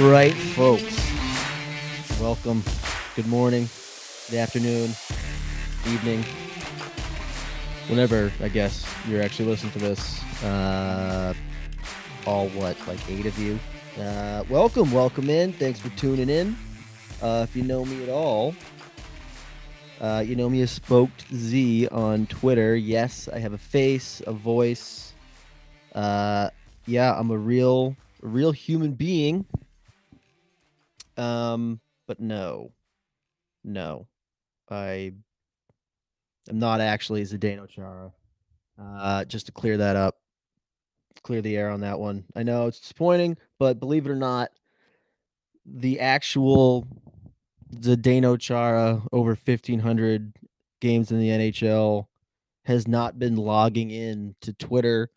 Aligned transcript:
right, 0.00 0.34
folks. 0.34 1.00
Welcome. 2.20 2.64
Good 3.14 3.28
morning, 3.28 3.68
good 4.28 4.38
afternoon, 4.38 4.90
evening, 5.86 6.24
whenever 7.86 8.32
I 8.40 8.48
guess 8.48 8.84
you're 9.08 9.22
actually 9.22 9.50
listening 9.50 9.72
to 9.74 9.78
this. 9.78 10.42
Uh, 10.42 11.32
all 12.26 12.48
what, 12.48 12.76
like 12.88 12.98
eight 13.08 13.26
of 13.26 13.38
you. 13.38 13.58
Uh, 14.00 14.42
welcome, 14.48 14.90
welcome 14.90 15.30
in. 15.30 15.52
Thanks 15.52 15.78
for 15.78 15.90
tuning 15.90 16.28
in. 16.28 16.56
Uh, 17.22 17.46
if 17.48 17.54
you 17.54 17.62
know 17.62 17.84
me 17.84 18.02
at 18.02 18.08
all, 18.08 18.52
uh, 20.00 20.24
you 20.26 20.34
know 20.34 20.50
me 20.50 20.60
as 20.62 20.72
Spoked 20.72 21.24
Z 21.32 21.86
on 21.88 22.26
Twitter. 22.26 22.74
Yes, 22.74 23.28
I 23.32 23.38
have 23.38 23.52
a 23.52 23.58
face, 23.58 24.20
a 24.26 24.32
voice. 24.32 25.12
Uh, 25.94 26.50
yeah, 26.86 27.16
I'm 27.16 27.30
a 27.30 27.38
real, 27.38 27.94
real 28.22 28.50
human 28.50 28.92
being. 28.92 29.46
Um, 31.16 31.80
but 32.06 32.20
no, 32.20 32.72
no, 33.62 34.06
I 34.70 35.12
am 36.48 36.58
not 36.58 36.80
actually 36.80 37.22
Zdeno 37.22 37.68
Chara. 37.68 38.12
Uh, 38.80 39.24
just 39.24 39.46
to 39.46 39.52
clear 39.52 39.76
that 39.76 39.96
up, 39.96 40.16
clear 41.22 41.40
the 41.40 41.56
air 41.56 41.70
on 41.70 41.80
that 41.80 41.98
one. 41.98 42.24
I 42.34 42.42
know 42.42 42.66
it's 42.66 42.80
disappointing, 42.80 43.36
but 43.58 43.78
believe 43.78 44.06
it 44.06 44.10
or 44.10 44.16
not, 44.16 44.50
the 45.64 46.00
actual 46.00 46.86
Zdeno 47.76 48.38
Chara 48.38 49.02
over 49.12 49.30
1500 49.30 50.32
games 50.80 51.12
in 51.12 51.18
the 51.18 51.28
NHL 51.28 52.06
has 52.64 52.88
not 52.88 53.18
been 53.18 53.36
logging 53.36 53.90
in 53.90 54.34
to 54.40 54.52
Twitter 54.54 55.10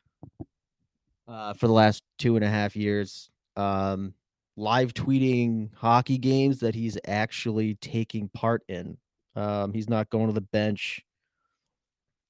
uh, 1.27 1.53
for 1.53 1.67
the 1.67 1.73
last 1.73 2.03
two 2.17 2.35
and 2.35 2.45
a 2.45 2.49
half 2.49 2.75
years. 2.75 3.29
Um, 3.55 4.13
live 4.57 4.93
tweeting 4.93 5.69
hockey 5.75 6.17
games 6.17 6.59
that 6.59 6.75
he's 6.75 6.97
actually 7.07 7.75
taking 7.75 8.27
part 8.29 8.63
in. 8.67 8.97
Um, 9.35 9.71
he's 9.71 9.87
not 9.87 10.09
going 10.09 10.27
to 10.27 10.33
the 10.33 10.41
bench, 10.41 11.01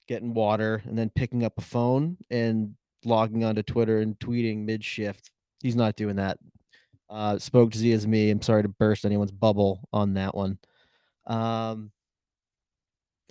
getting 0.07 0.33
water, 0.33 0.83
and 0.85 0.97
then 0.97 1.09
picking 1.09 1.43
up 1.43 1.53
a 1.57 1.61
phone 1.61 2.17
and 2.29 2.75
logging 3.05 3.45
onto 3.45 3.63
Twitter 3.63 3.99
and 3.99 4.19
tweeting 4.19 4.65
mid 4.65 4.83
shift. 4.83 5.31
He's 5.63 5.75
not 5.75 5.95
doing 5.95 6.17
that. 6.17 6.37
Uh, 7.09 7.39
Spoked 7.39 7.75
Z 7.75 7.93
as 7.93 8.05
me. 8.05 8.29
I'm 8.29 8.41
sorry 8.41 8.63
to 8.63 8.69
burst 8.69 9.05
anyone's 9.05 9.31
bubble 9.31 9.87
on 9.93 10.13
that 10.15 10.35
one. 10.35 10.59
Um, 11.25 11.91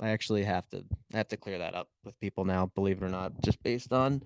I 0.00 0.08
actually 0.08 0.44
have 0.44 0.68
to 0.70 0.84
I 1.12 1.18
have 1.18 1.28
to 1.28 1.36
clear 1.36 1.58
that 1.58 1.74
up 1.74 1.88
with 2.04 2.18
people 2.20 2.44
now, 2.44 2.70
believe 2.74 3.02
it 3.02 3.04
or 3.04 3.08
not, 3.08 3.32
just 3.42 3.62
based 3.62 3.92
on 3.92 4.22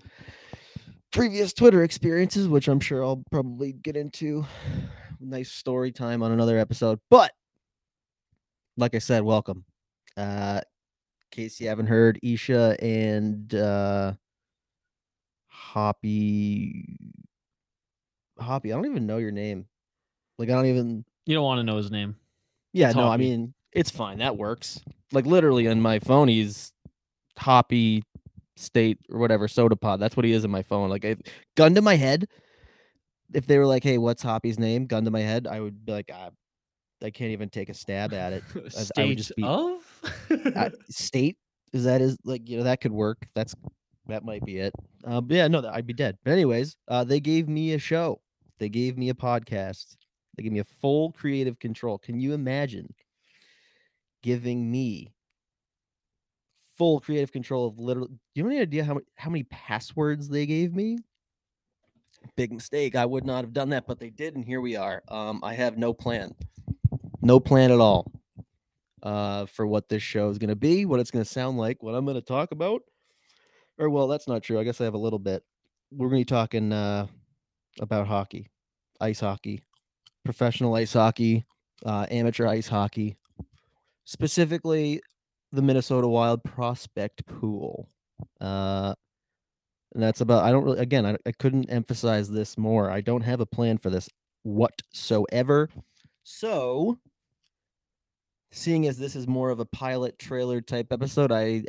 previous 1.11 1.53
Twitter 1.53 1.83
experiences, 1.83 2.47
which 2.47 2.67
I'm 2.67 2.79
sure 2.79 3.03
I'll 3.03 3.23
probably 3.31 3.73
get 3.73 3.95
into. 3.95 4.45
Nice 5.19 5.51
story 5.51 5.91
time 5.91 6.23
on 6.23 6.31
another 6.31 6.57
episode. 6.57 6.99
But 7.09 7.31
like 8.77 8.95
I 8.95 8.99
said, 8.99 9.23
welcome. 9.23 9.65
Uh 10.17 10.61
in 10.63 11.43
case 11.43 11.61
you 11.61 11.67
haven't 11.69 11.87
heard, 11.87 12.19
Isha 12.23 12.75
and 12.81 13.53
uh 13.53 14.13
Hoppy 15.47 16.97
Hoppy, 18.39 18.71
I 18.73 18.75
don't 18.75 18.87
even 18.87 19.05
know 19.05 19.17
your 19.17 19.31
name. 19.31 19.65
Like 20.37 20.49
I 20.49 20.53
don't 20.53 20.65
even 20.65 21.05
You 21.25 21.35
don't 21.35 21.43
want 21.43 21.59
to 21.59 21.63
know 21.63 21.77
his 21.77 21.91
name. 21.91 22.15
Yeah, 22.73 22.87
It's 22.87 22.95
no, 22.95 23.07
I 23.07 23.17
mean 23.17 23.53
it's 23.73 23.91
fine. 23.91 24.17
That 24.19 24.37
works. 24.37 24.81
Like 25.11 25.25
literally 25.25 25.67
on 25.67 25.81
my 25.81 25.99
phone, 25.99 26.27
he's 26.27 26.73
Hoppy 27.37 28.03
State 28.55 28.99
or 29.09 29.19
whatever 29.19 29.47
Sota 29.47 29.79
Pod. 29.79 29.99
That's 29.99 30.15
what 30.15 30.25
he 30.25 30.31
is 30.33 30.43
in 30.45 30.51
my 30.51 30.61
phone. 30.63 30.89
Like, 30.89 31.03
if, 31.05 31.19
gun 31.55 31.73
to 31.75 31.81
my 31.81 31.95
head, 31.95 32.27
if 33.33 33.47
they 33.47 33.57
were 33.57 33.65
like, 33.65 33.83
"Hey, 33.83 33.97
what's 33.97 34.21
Hoppy's 34.21 34.59
name?" 34.59 34.85
Gun 34.85 35.05
to 35.05 35.11
my 35.11 35.21
head, 35.21 35.47
I 35.47 35.59
would 35.61 35.85
be 35.85 35.91
like, 35.91 36.11
"I, 36.11 36.29
I 37.03 37.09
can't 37.11 37.31
even 37.31 37.49
take 37.49 37.69
a 37.69 37.73
stab 37.73 38.13
at 38.13 38.33
it." 38.33 38.43
I 38.65 38.69
State 38.69 39.07
would 39.07 39.17
just 39.17 39.35
be- 39.35 39.43
of 39.43 39.81
Uh, 40.55 40.69
state 40.89 41.37
is 41.73 41.85
that 41.85 42.01
is 42.01 42.17
like 42.25 42.47
you 42.49 42.57
know 42.57 42.63
that 42.63 42.81
could 42.81 42.91
work. 42.91 43.25
That's 43.33 43.55
that 44.07 44.25
might 44.25 44.43
be 44.43 44.57
it. 44.57 44.73
But 45.03 45.23
yeah, 45.29 45.47
no, 45.47 45.67
I'd 45.71 45.87
be 45.87 45.93
dead. 45.93 46.17
But 46.23 46.31
anyways, 46.31 46.75
uh, 46.87 47.03
they 47.03 47.19
gave 47.19 47.47
me 47.47 47.73
a 47.73 47.79
show. 47.79 48.19
They 48.59 48.67
gave 48.69 48.97
me 48.97 49.09
a 49.09 49.13
podcast. 49.13 49.95
They 50.35 50.43
gave 50.43 50.51
me 50.51 50.59
a 50.59 50.65
full 50.81 51.11
creative 51.13 51.57
control. 51.59 51.97
Can 51.97 52.19
you 52.19 52.33
imagine 52.33 52.93
giving 54.23 54.69
me 54.69 55.13
full 56.81 56.99
creative 56.99 57.31
control 57.31 57.67
of 57.67 57.77
literally? 57.77 58.09
Do 58.09 58.17
you 58.33 58.43
have 58.43 58.51
any 58.51 58.59
idea 58.59 58.83
how 58.83 58.99
how 59.15 59.29
many 59.29 59.43
passwords 59.43 60.27
they 60.27 60.47
gave 60.47 60.73
me? 60.73 60.97
Big 62.35 62.51
mistake. 62.51 62.95
I 62.95 63.05
would 63.05 63.23
not 63.23 63.43
have 63.43 63.53
done 63.53 63.69
that, 63.69 63.85
but 63.85 63.99
they 63.99 64.09
did, 64.09 64.35
and 64.35 64.43
here 64.43 64.61
we 64.61 64.75
are. 64.75 65.03
Um, 65.07 65.41
I 65.43 65.53
have 65.53 65.77
no 65.77 65.93
plan, 65.93 66.33
no 67.21 67.39
plan 67.39 67.69
at 67.71 67.79
all 67.79 68.11
uh, 69.03 69.45
for 69.45 69.67
what 69.67 69.89
this 69.89 70.01
show 70.01 70.29
is 70.29 70.39
going 70.39 70.49
to 70.49 70.55
be, 70.55 70.87
what 70.87 70.99
it's 70.99 71.11
going 71.11 71.23
to 71.23 71.29
sound 71.29 71.59
like, 71.59 71.83
what 71.83 71.93
I'm 71.93 72.03
going 72.03 72.15
to 72.15 72.21
talk 72.21 72.51
about. 72.51 72.81
Or, 73.77 73.91
well, 73.91 74.07
that's 74.07 74.27
not 74.27 74.41
true. 74.41 74.59
I 74.59 74.63
guess 74.63 74.81
I 74.81 74.85
have 74.85 74.95
a 74.95 74.97
little 74.97 75.19
bit. 75.19 75.43
We're 75.91 76.09
going 76.09 76.21
to 76.21 76.31
be 76.31 76.35
talking 76.35 76.73
uh, 76.73 77.05
about 77.79 78.07
hockey, 78.07 78.49
ice 78.99 79.19
hockey, 79.19 79.61
professional 80.25 80.73
ice 80.73 80.93
hockey, 80.93 81.45
uh, 81.85 82.07
amateur 82.09 82.47
ice 82.47 82.67
hockey, 82.67 83.17
specifically 84.05 84.99
the 85.51 85.61
Minnesota 85.61 86.07
Wild 86.07 86.43
prospect 86.43 87.25
pool. 87.25 87.89
Uh, 88.39 88.93
and 89.93 90.01
that's 90.01 90.21
about, 90.21 90.43
I 90.43 90.51
don't 90.51 90.63
really, 90.63 90.79
again, 90.79 91.05
I, 91.05 91.17
I 91.25 91.31
couldn't 91.33 91.69
emphasize 91.69 92.29
this 92.29 92.57
more. 92.57 92.89
I 92.89 93.01
don't 93.01 93.21
have 93.21 93.41
a 93.41 93.45
plan 93.45 93.77
for 93.77 93.89
this 93.89 94.07
whatsoever. 94.43 95.69
So, 96.23 96.97
seeing 98.51 98.87
as 98.87 98.97
this 98.97 99.15
is 99.15 99.27
more 99.27 99.49
of 99.49 99.59
a 99.59 99.65
pilot 99.65 100.17
trailer 100.17 100.61
type 100.61 100.87
episode, 100.91 101.31
I 101.31 101.63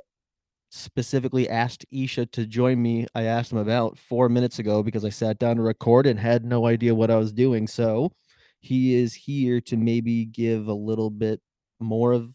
specifically 0.70 1.48
asked 1.48 1.84
Isha 1.90 2.26
to 2.26 2.46
join 2.46 2.80
me. 2.80 3.06
I 3.14 3.24
asked 3.24 3.52
him 3.52 3.58
about 3.58 3.98
four 3.98 4.28
minutes 4.28 4.58
ago 4.58 4.82
because 4.82 5.04
I 5.04 5.10
sat 5.10 5.38
down 5.38 5.56
to 5.56 5.62
record 5.62 6.06
and 6.06 6.18
had 6.18 6.44
no 6.44 6.66
idea 6.66 6.94
what 6.94 7.10
I 7.10 7.16
was 7.16 7.32
doing. 7.32 7.66
So 7.66 8.12
he 8.60 8.94
is 8.94 9.12
here 9.12 9.60
to 9.62 9.76
maybe 9.76 10.24
give 10.24 10.68
a 10.68 10.74
little 10.74 11.10
bit 11.10 11.40
more 11.80 12.12
of 12.12 12.32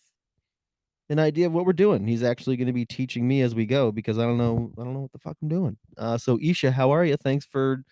an 1.09 1.19
idea 1.19 1.47
of 1.47 1.53
what 1.53 1.65
we're 1.65 1.73
doing. 1.73 2.05
He's 2.05 2.23
actually 2.23 2.57
going 2.57 2.67
to 2.67 2.73
be 2.73 2.85
teaching 2.85 3.27
me 3.27 3.41
as 3.41 3.55
we 3.55 3.65
go 3.65 3.91
because 3.91 4.17
I 4.17 4.23
don't 4.23 4.37
know 4.37 4.71
I 4.77 4.83
don't 4.83 4.93
know 4.93 5.01
what 5.01 5.11
the 5.11 5.19
fuck 5.19 5.37
I'm 5.41 5.47
doing. 5.47 5.77
Uh, 5.97 6.17
so 6.17 6.37
Isha, 6.41 6.71
how 6.71 6.91
are 6.91 7.05
you? 7.05 7.15
Thanks 7.17 7.45
for 7.45 7.83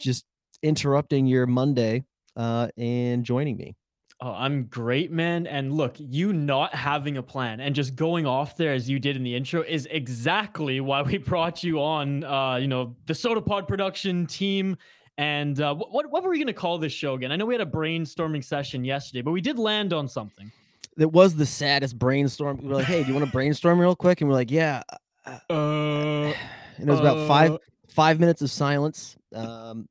just 0.00 0.24
interrupting 0.62 1.26
your 1.26 1.46
Monday 1.46 2.04
uh, 2.36 2.68
and 2.76 3.24
joining 3.24 3.56
me. 3.56 3.76
Oh, 4.20 4.32
I'm 4.32 4.64
great, 4.64 5.12
man. 5.12 5.46
And 5.46 5.72
look, 5.72 5.94
you 5.96 6.32
not 6.32 6.74
having 6.74 7.18
a 7.18 7.22
plan 7.22 7.60
and 7.60 7.72
just 7.72 7.94
going 7.94 8.26
off 8.26 8.56
there 8.56 8.72
as 8.72 8.90
you 8.90 8.98
did 8.98 9.14
in 9.14 9.22
the 9.22 9.36
intro 9.36 9.62
is 9.62 9.86
exactly 9.92 10.80
why 10.80 11.02
we 11.02 11.18
brought 11.18 11.62
you 11.62 11.80
on. 11.80 12.24
Uh, 12.24 12.56
you 12.56 12.66
know, 12.66 12.96
the 13.06 13.12
Sota 13.12 13.44
Pod 13.44 13.68
production 13.68 14.26
team. 14.26 14.76
And 15.18 15.60
uh, 15.60 15.74
what 15.74 16.10
what 16.10 16.22
were 16.22 16.30
we 16.30 16.38
gonna 16.38 16.52
call 16.52 16.78
this 16.78 16.92
show 16.92 17.14
again? 17.14 17.32
I 17.32 17.36
know 17.36 17.46
we 17.46 17.54
had 17.54 17.60
a 17.60 17.66
brainstorming 17.66 18.44
session 18.44 18.84
yesterday, 18.84 19.20
but 19.20 19.32
we 19.32 19.40
did 19.40 19.58
land 19.58 19.92
on 19.92 20.06
something. 20.08 20.50
It 20.98 21.12
was 21.12 21.34
the 21.34 21.46
saddest 21.46 21.98
brainstorm. 21.98 22.58
We 22.58 22.68
were 22.68 22.74
like, 22.76 22.86
"Hey, 22.86 23.02
do 23.02 23.08
you 23.08 23.14
want 23.14 23.26
to 23.26 23.32
brainstorm 23.32 23.78
real 23.78 23.96
quick?" 23.96 24.20
And 24.20 24.28
we're 24.28 24.36
like, 24.36 24.50
"Yeah." 24.50 24.82
Uh, 25.24 25.38
and 25.50 26.34
it 26.78 26.90
was 26.90 27.00
about 27.00 27.26
five 27.28 27.56
five 27.88 28.20
minutes 28.20 28.42
of 28.42 28.50
silence. 28.50 29.16
Um, 29.34 29.88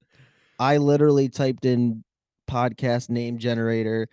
I 0.60 0.78
literally 0.78 1.30
typed 1.30 1.66
in 1.66 2.04
podcast 2.50 3.10
name 3.10 3.38
generator, 3.38 4.08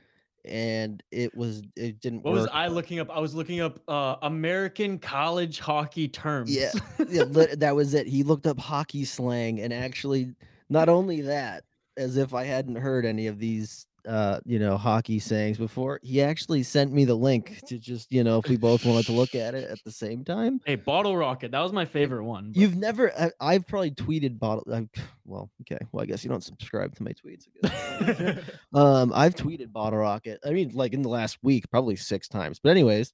and 0.45 1.03
it 1.11 1.35
was 1.37 1.63
it 1.77 2.01
didn't 2.01 2.23
What 2.23 2.35
work. 2.35 2.43
was 2.43 2.51
I 2.53 2.67
looking 2.69 2.99
up? 3.01 3.11
I 3.11 3.21
was 3.21 3.35
looking 3.35 3.61
up 3.61 3.81
uh, 3.89 4.17
American 4.23 4.99
college 4.99 5.59
hockey 5.61 6.09
terms. 6.09 6.55
Yeah. 6.55 6.73
yeah, 7.09 7.25
that 7.57 7.75
was 7.75 7.95
it. 7.95 8.07
He 8.07 8.23
looked 8.23 8.47
up 8.47 8.59
hockey 8.59 9.05
slang, 9.05 9.61
and 9.61 9.73
actually, 9.73 10.35
not 10.69 10.89
only 10.89 11.23
that, 11.23 11.65
as 11.97 12.17
if 12.17 12.35
I 12.35 12.45
hadn't 12.45 12.77
heard 12.77 13.07
any 13.07 13.27
of 13.27 13.39
these, 13.39 13.87
uh, 14.07 14.41
you 14.45 14.59
know, 14.59 14.77
hockey 14.77 15.19
sayings 15.19 15.57
before, 15.59 15.99
he 16.03 16.23
actually 16.23 16.63
sent 16.63 16.93
me 16.93 17.05
the 17.05 17.15
link 17.15 17.61
to 17.67 17.79
just, 17.79 18.13
you 18.13 18.23
know, 18.23 18.39
if 18.39 18.49
we 18.49 18.57
both 18.57 18.85
wanted 18.85 19.07
to 19.07 19.13
look 19.13 19.35
at 19.35 19.55
it 19.55 19.71
at 19.71 19.79
the 19.85 19.91
same 19.91 20.25
time. 20.25 20.61
Hey, 20.67 20.75
Bottle 20.77 21.17
Rocket. 21.17 21.51
That 21.51 21.61
was 21.61 21.73
my 21.73 21.85
favorite 21.85 22.25
one. 22.25 22.53
but- 22.53 22.61
You've 22.61 22.77
never, 22.77 23.13
I, 23.19 23.31
I've 23.41 23.67
probably 23.67 23.93
tweeted 23.93 24.39
bottle. 24.39 24.65
I, 24.73 24.87
well, 25.25 25.51
okay. 25.63 25.79
Well, 25.93 26.03
I 26.03 26.07
guess 26.07 26.23
you 26.25 26.31
don't 26.31 26.45
subscribe 26.45 26.95
to 26.97 27.03
my 27.03 27.13
tweets. 27.13 27.47
I 27.65 28.13
guess. 28.13 28.45
um, 28.75 29.13
I've 29.15 29.35
tweeted 29.35 29.73
bottle 29.73 29.99
rocket. 30.01 30.41
I 30.45 30.51
mean, 30.51 30.71
like 30.75 30.93
in 30.93 31.03
the 31.03 31.09
last 31.09 31.39
week, 31.43 31.71
probably 31.71 31.97
six 31.97 32.29
times. 32.29 32.61
But 32.63 32.71
anyways, 32.71 33.13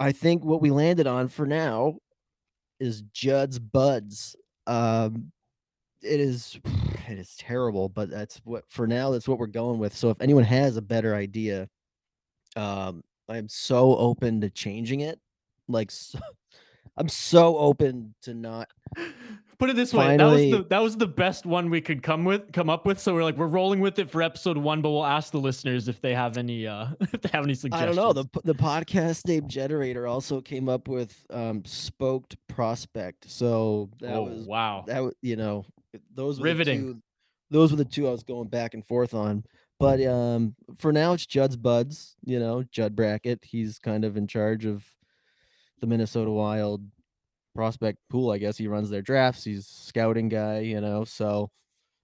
I 0.00 0.12
think 0.12 0.44
what 0.44 0.60
we 0.60 0.70
landed 0.70 1.06
on 1.06 1.28
for 1.28 1.46
now 1.46 1.94
is 2.80 3.02
Judd'z 3.14 3.58
Budz. 3.58 4.34
Um, 4.66 5.30
it 6.04 6.20
is, 6.20 6.58
it 7.08 7.18
is 7.18 7.34
terrible, 7.36 7.88
but 7.88 8.10
that's 8.10 8.40
what 8.44 8.64
for 8.68 8.86
now. 8.86 9.10
That's 9.10 9.28
what 9.28 9.38
we're 9.38 9.46
going 9.46 9.78
with. 9.78 9.96
So 9.96 10.10
if 10.10 10.20
anyone 10.20 10.44
has 10.44 10.76
a 10.76 10.82
better 10.82 11.14
idea, 11.14 11.68
um, 12.56 13.02
I'm 13.28 13.48
so 13.48 13.96
open 13.96 14.40
to 14.42 14.50
changing 14.50 15.00
it. 15.00 15.18
Like, 15.68 15.90
so, 15.90 16.18
I'm 16.96 17.08
so 17.08 17.56
open 17.58 18.14
to 18.22 18.34
not 18.34 18.68
Put 19.58 19.70
it 19.70 19.76
this 19.76 19.94
way, 19.94 20.16
that 20.16 20.24
was 20.24 20.40
the 20.40 20.66
that 20.70 20.82
was 20.82 20.96
the 20.96 21.06
best 21.06 21.46
one 21.46 21.70
we 21.70 21.80
could 21.80 22.02
come 22.02 22.24
with 22.24 22.52
come 22.52 22.68
up 22.68 22.84
with. 22.84 22.98
So 22.98 23.14
we're 23.14 23.22
like 23.22 23.36
we're 23.36 23.46
rolling 23.46 23.80
with 23.80 23.98
it 23.98 24.10
for 24.10 24.20
episode 24.20 24.58
one, 24.58 24.82
but 24.82 24.90
we'll 24.90 25.06
ask 25.06 25.30
the 25.30 25.38
listeners 25.38 25.86
if 25.86 26.00
they 26.00 26.12
have 26.12 26.36
any 26.36 26.66
uh 26.66 26.88
if 27.00 27.20
they 27.20 27.28
have 27.32 27.44
any 27.44 27.54
suggestions. 27.54 27.82
I 27.82 27.86
don't 27.86 27.96
know. 27.96 28.12
The 28.12 28.42
the 28.42 28.54
podcast 28.54 29.26
name 29.28 29.48
generator 29.48 30.06
also 30.06 30.40
came 30.40 30.68
up 30.68 30.88
with 30.88 31.16
um 31.30 31.64
spoked 31.64 32.36
prospect. 32.48 33.30
So 33.30 33.90
that 34.00 34.14
oh 34.14 34.24
was 34.24 34.44
wow. 34.44 34.84
that 34.86 35.02
was 35.02 35.14
you 35.22 35.36
know 35.36 35.64
those 36.14 36.38
were 36.40 36.44
Riveting. 36.44 36.86
The 36.86 36.92
two, 36.94 37.02
those 37.50 37.70
were 37.70 37.76
the 37.76 37.84
two 37.84 38.08
I 38.08 38.10
was 38.10 38.22
going 38.22 38.48
back 38.48 38.74
and 38.74 38.84
forth 38.84 39.14
on. 39.14 39.44
But 39.80 40.02
um 40.06 40.54
for 40.78 40.92
now 40.92 41.12
it's 41.14 41.26
Judd's 41.26 41.56
buds, 41.56 42.16
you 42.24 42.38
know, 42.38 42.62
Judd 42.70 42.94
Brackett. 42.96 43.40
He's 43.44 43.78
kind 43.78 44.04
of 44.04 44.16
in 44.16 44.26
charge 44.26 44.64
of 44.64 44.84
the 45.80 45.86
Minnesota 45.86 46.30
Wild 46.30 46.82
prospect 47.54 47.98
pool, 48.10 48.30
I 48.30 48.38
guess. 48.38 48.56
He 48.56 48.66
runs 48.68 48.90
their 48.90 49.02
drafts, 49.02 49.44
he's 49.44 49.66
scouting 49.66 50.28
guy, 50.28 50.60
you 50.60 50.80
know, 50.80 51.04
so 51.04 51.50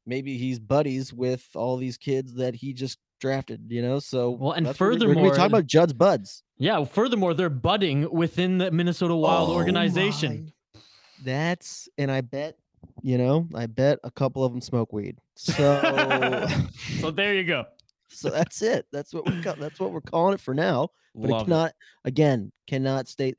maybe 0.07 0.37
he's 0.37 0.59
buddies 0.59 1.13
with 1.13 1.47
all 1.55 1.77
these 1.77 1.97
kids 1.97 2.35
that 2.35 2.55
he 2.57 2.73
just 2.73 2.99
drafted, 3.21 3.67
you 3.69 3.83
know. 3.83 3.99
So 3.99 4.31
Well, 4.31 4.53
and 4.53 4.67
furthermore, 4.77 4.99
we- 4.99 5.07
we're 5.07 5.15
gonna 5.15 5.15
be 5.15 5.29
furthermore- 5.31 5.37
talking 5.37 5.53
about 5.53 5.67
Judd's 5.67 5.93
buds. 5.93 6.43
Yeah. 6.59 6.85
Furthermore, 6.85 7.35
they're 7.35 7.51
budding 7.51 8.11
within 8.13 8.59
the 8.59 8.71
Minnesota 8.71 9.15
Wild 9.15 9.51
Oh 9.51 9.55
organization. 9.55 10.53
my- 10.75 10.81
That's 11.23 11.89
and 11.99 12.11
I 12.11 12.21
bet 12.23 12.57
you 13.03 13.19
know 13.19 13.49
I 13.55 13.67
bet 13.67 13.99
a 14.05 14.11
couple 14.11 14.45
of 14.45 14.53
them 14.53 14.61
smoke 14.61 14.93
weed. 14.93 15.17
So 15.37 16.47
So 17.01 17.11
there 17.11 17.35
you 17.35 17.45
go. 17.45 17.65
so 18.09 18.31
that's 18.31 18.63
it. 18.63 18.87
That's 18.93 19.13
what 19.15 19.27
we 19.29 19.41
got. 19.41 19.59
That's 19.59 19.79
what 19.81 19.93
we're 19.93 20.01
calling 20.01 20.35
it 20.35 20.41
for 20.41 20.55
now. 20.55 20.89
But 21.15 21.29
it 21.29 21.33
Love 21.33 21.43
it. 21.43 21.45
cannot 21.45 21.73
again 22.05 22.53
cannot 22.67 23.09
state 23.09 23.39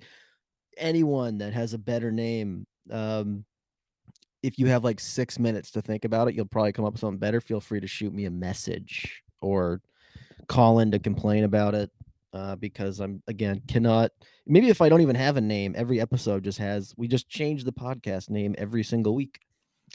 anyone 0.78 1.38
that 1.40 1.54
has 1.54 1.74
a 1.74 1.78
better 1.78 2.12
name. 2.12 2.66
Um, 2.90 3.46
if 4.44 4.58
you 4.58 4.66
have 4.68 4.84
like 4.84 5.00
six 5.00 5.38
minutes 5.38 5.72
to 5.72 5.82
think 5.82 6.04
about 6.04 6.28
it, 6.28 6.34
you'll 6.36 6.46
probably 6.46 6.72
come 6.74 6.86
up 6.86 6.94
with 6.94 7.02
something 7.02 7.20
better. 7.20 7.40
Feel 7.40 7.62
free 7.62 7.80
to 7.80 7.88
shoot 7.88 8.12
me 8.14 8.26
a 8.26 8.32
message 8.32 9.22
or 9.42 9.82
call 10.48 10.80
in 10.80 10.92
to 10.92 11.00
complain 11.00 11.44
about 11.44 11.76
it. 11.76 11.92
Uh, 12.34 12.56
because 12.56 13.02
I'm 13.02 13.22
again 13.28 13.62
cannot 13.68 14.12
maybe 14.48 14.70
if 14.70 14.82
I 14.82 14.88
don't 14.88 15.02
even 15.02 15.18
have 15.18 15.36
a 15.36 15.42
name, 15.42 15.74
every 15.78 16.00
episode 16.00 16.44
just 16.46 16.60
has 16.60 16.94
we 16.96 17.08
just 17.10 17.28
change 17.28 17.66
the 17.66 17.74
podcast 17.74 18.30
name 18.30 18.56
every 18.58 18.84
single 18.84 19.14
week. 19.16 19.40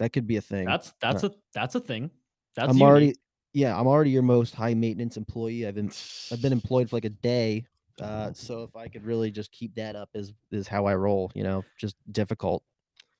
That 0.00 0.12
could 0.12 0.26
be 0.26 0.36
a 0.36 0.42
thing. 0.42 0.66
That's 0.66 0.92
that's 1.00 1.24
a 1.24 1.32
that's 1.54 1.74
a 1.76 1.80
thing. 1.80 2.10
That's 2.54 2.68
I'm 2.68 2.76
unique. 2.76 2.88
already 2.90 3.14
yeah, 3.54 3.78
I'm 3.78 3.86
already 3.86 4.10
your 4.10 4.22
most 4.22 4.54
high 4.54 4.74
maintenance 4.74 5.16
employee. 5.16 5.66
I've 5.66 5.74
been 5.76 5.90
I've 6.30 6.42
been 6.42 6.52
employed 6.52 6.90
for 6.90 6.96
like 6.96 7.06
a 7.06 7.10
day. 7.10 7.64
Uh, 7.98 8.30
so 8.34 8.64
if 8.64 8.76
I 8.76 8.88
could 8.88 9.06
really 9.06 9.30
just 9.30 9.50
keep 9.50 9.74
that 9.76 9.96
up 9.96 10.10
is 10.12 10.34
is 10.50 10.68
how 10.68 10.84
I 10.84 10.94
roll, 10.94 11.32
you 11.34 11.42
know, 11.42 11.64
just 11.80 11.96
difficult. 12.12 12.62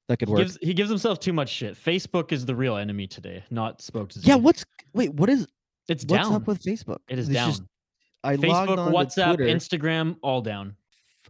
That 0.09 0.19
could 0.19 0.29
He 0.29 0.35
work. 0.35 0.43
gives, 0.43 0.59
he 0.61 0.75
gives 0.75 0.91
himself 0.91 1.19
too 1.21 1.33
much 1.33 1.49
shit. 1.49 1.75
Facebook 1.75 2.31
is 2.33 2.45
the 2.45 2.55
real 2.55 2.77
enemy 2.77 3.07
today, 3.07 3.43
not 3.51 3.81
Spoke 3.81 4.11
to 4.11 4.21
yeah, 4.21 4.35
what's 4.35 4.67
wait, 4.93 5.15
what 5.15 5.31
is 5.31 5.47
It's 5.89 6.05
what's 6.05 6.29
down. 6.29 6.35
up 6.35 6.47
with 6.47 6.63
Facebook? 6.63 6.99
it 7.09 7.19
is 7.19 7.29
It's 7.31 7.35
down. 7.35 7.49
just- 7.51 7.63
I 8.25 8.35
logged 8.35 8.71
Facebook, 8.71 8.79
on 8.79 8.93
WhatsApp, 8.93 9.37
Twitter. 9.37 9.45
Instagram, 9.45 10.17
all 10.23 10.41
down. 10.41 10.77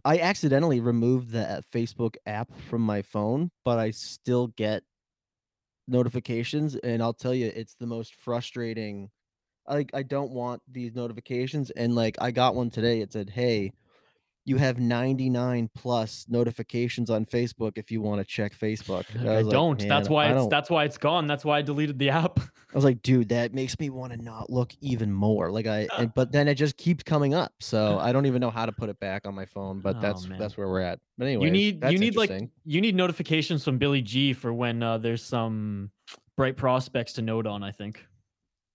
I 0.05 0.19
accidentally 0.19 0.79
removed 0.79 1.31
the 1.31 1.49
uh, 1.49 1.61
Facebook 1.73 2.15
app 2.25 2.49
from 2.69 2.81
my 2.81 3.01
phone, 3.01 3.51
but 3.65 3.77
I 3.79 3.91
still 3.91 4.47
get 4.47 4.83
notifications 5.87 6.75
and 6.75 7.01
I'll 7.01 7.13
tell 7.13 7.33
you 7.33 7.51
it's 7.53 7.75
the 7.75 7.87
most 7.87 8.15
frustrating. 8.15 9.09
Like 9.67 9.91
I 9.93 10.03
don't 10.03 10.31
want 10.31 10.61
these 10.69 10.95
notifications 10.95 11.71
and 11.71 11.95
like 11.95 12.15
I 12.19 12.31
got 12.31 12.55
one 12.55 12.69
today 12.69 13.01
it 13.01 13.11
said, 13.11 13.29
"Hey, 13.29 13.73
you 14.47 14.57
have 14.57 14.79
99 14.79 15.69
plus 15.75 16.25
notifications 16.29 17.09
on 17.09 17.25
Facebook 17.25 17.73
if 17.75 17.91
you 17.91 18.01
want 18.01 18.19
to 18.21 18.25
check 18.25 18.57
Facebook." 18.57 19.05
I 19.27 19.39
I, 19.39 19.43
don't. 19.43 19.79
that's 19.87 20.09
why 20.09 20.25
I 20.25 20.29
it's 20.29 20.37
don't-" 20.37 20.49
that's 20.49 20.69
why 20.69 20.85
it's 20.85 20.97
gone. 20.97 21.27
That's 21.27 21.43
why 21.45 21.59
I 21.59 21.61
deleted 21.61 21.99
the 21.99 22.09
app. 22.09 22.39
I 22.39 22.75
was 22.75 22.83
like, 22.83 23.01
"Dude, 23.01 23.29
that 23.29 23.53
makes 23.53 23.79
me 23.79 23.89
want 23.89 24.13
to 24.13 24.21
not 24.21 24.49
look 24.49 24.73
even 24.81 25.11
more." 25.11 25.51
Like 25.51 25.67
I 25.67 25.87
and, 25.97 26.13
but 26.13 26.31
then 26.31 26.47
it 26.47 26.55
just 26.55 26.77
keeps 26.77 27.03
coming 27.03 27.33
up. 27.33 27.51
So 27.59 27.97
I 28.01 28.11
don't 28.11 28.25
even 28.25 28.39
know 28.41 28.49
how 28.49 28.65
to 28.65 28.71
put 28.71 28.89
it 28.89 28.99
back 28.99 29.27
on 29.27 29.35
my 29.35 29.45
phone, 29.45 29.79
but 29.79 29.97
Oh, 29.97 30.01
that's 30.01 30.27
man. 30.27 30.39
that's 30.39 30.57
where 30.57 30.67
we're 30.67 30.81
at. 30.81 30.99
But 31.17 31.27
anyway, 31.27 31.45
you 31.45 31.51
need 31.51 31.83
you 31.89 31.97
need 31.97 32.15
like 32.15 32.31
you 32.65 32.81
need 32.81 32.95
notifications 32.95 33.63
from 33.63 33.77
Billy 33.77 34.01
G 34.01 34.33
for 34.33 34.53
when 34.53 34.81
uh, 34.81 34.97
there's 34.97 35.23
some 35.23 35.91
bright 36.35 36.57
prospects 36.57 37.13
to 37.13 37.21
note 37.21 37.47
on. 37.47 37.63
I 37.63 37.71
think. 37.71 38.05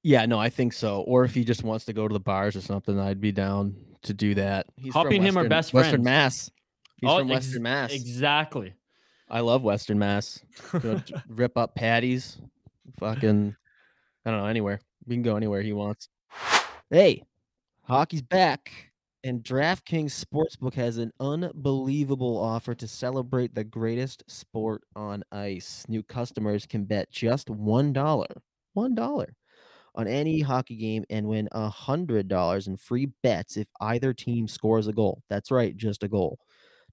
Yeah, 0.05 0.27
no, 0.27 0.37
I 0.39 0.49
think 0.49 0.73
so. 0.73 1.03
Or 1.03 1.25
if 1.25 1.33
he 1.33 1.45
just 1.45 1.63
wants 1.63 1.85
to 1.85 1.93
go 1.93 2.09
to 2.09 2.13
the 2.13 2.19
bars 2.19 2.57
or 2.57 2.61
something, 2.61 2.99
I'd 2.99 3.21
be 3.21 3.31
down 3.31 3.77
to 4.05 4.15
do 4.15 4.35
that. 4.35 4.67
He's 4.77 4.93
Hoppy 4.93 5.17
and 5.17 5.25
him 5.25 5.37
are 5.37 5.41
Western- 5.43 5.49
best 5.49 5.73
Western. 5.75 6.03
Mass. 6.03 6.51
He's 6.97 7.11
Oh, 7.11 7.19
from 7.21 7.31
ex- 7.31 7.47
Western 7.47 7.63
Mass. 7.63 7.93
Exactly. 7.93 8.75
I 9.29 9.41
love 9.41 9.63
Western 9.63 9.99
Mass. 9.99 10.41
Go 10.81 10.99
j- 11.05 11.15
rip 11.29 11.57
up 11.57 11.75
patties. 11.75 12.39
Fucking, 13.01 13.55
I 14.27 14.31
don't 14.31 14.41
know, 14.41 14.47
anywhere. 14.47 14.81
We 15.07 15.15
can 15.17 15.23
go 15.23 15.37
anywhere 15.37 15.63
he 15.63 15.73
wants. 15.73 16.09
Hey, 16.91 17.25
hockey's 17.85 18.23
back. 18.23 18.71
And 19.25 19.43
DraftKings 19.45 20.13
Sportsbook 20.25 20.75
has 20.75 20.99
an 20.99 21.13
unbelievable 21.21 22.37
offer 22.37 22.75
to 22.75 22.89
celebrate 22.89 23.55
the 23.55 23.63
greatest 23.63 24.25
sport 24.27 24.83
on 24.97 25.23
ice. 25.31 25.85
New 25.89 26.03
customers 26.03 26.67
can 26.67 26.85
bet 26.85 27.09
just 27.13 27.47
$1, 27.49 28.27
$1 28.77 29.27
on 29.95 30.09
any 30.09 30.41
hockey 30.41 30.77
game 30.77 31.05
and 31.11 31.27
win 31.27 31.49
a 31.53 31.69
$100 31.69 32.67
in 32.67 32.77
free 32.77 33.07
bets 33.23 33.57
if 33.57 33.67
either 33.81 34.13
team 34.13 34.49
scores 34.49 34.87
a 34.87 34.93
goal. 34.93 35.23
That's 35.29 35.51
right, 35.51 35.77
just 35.77 36.03
a 36.03 36.09
goal. 36.09 36.39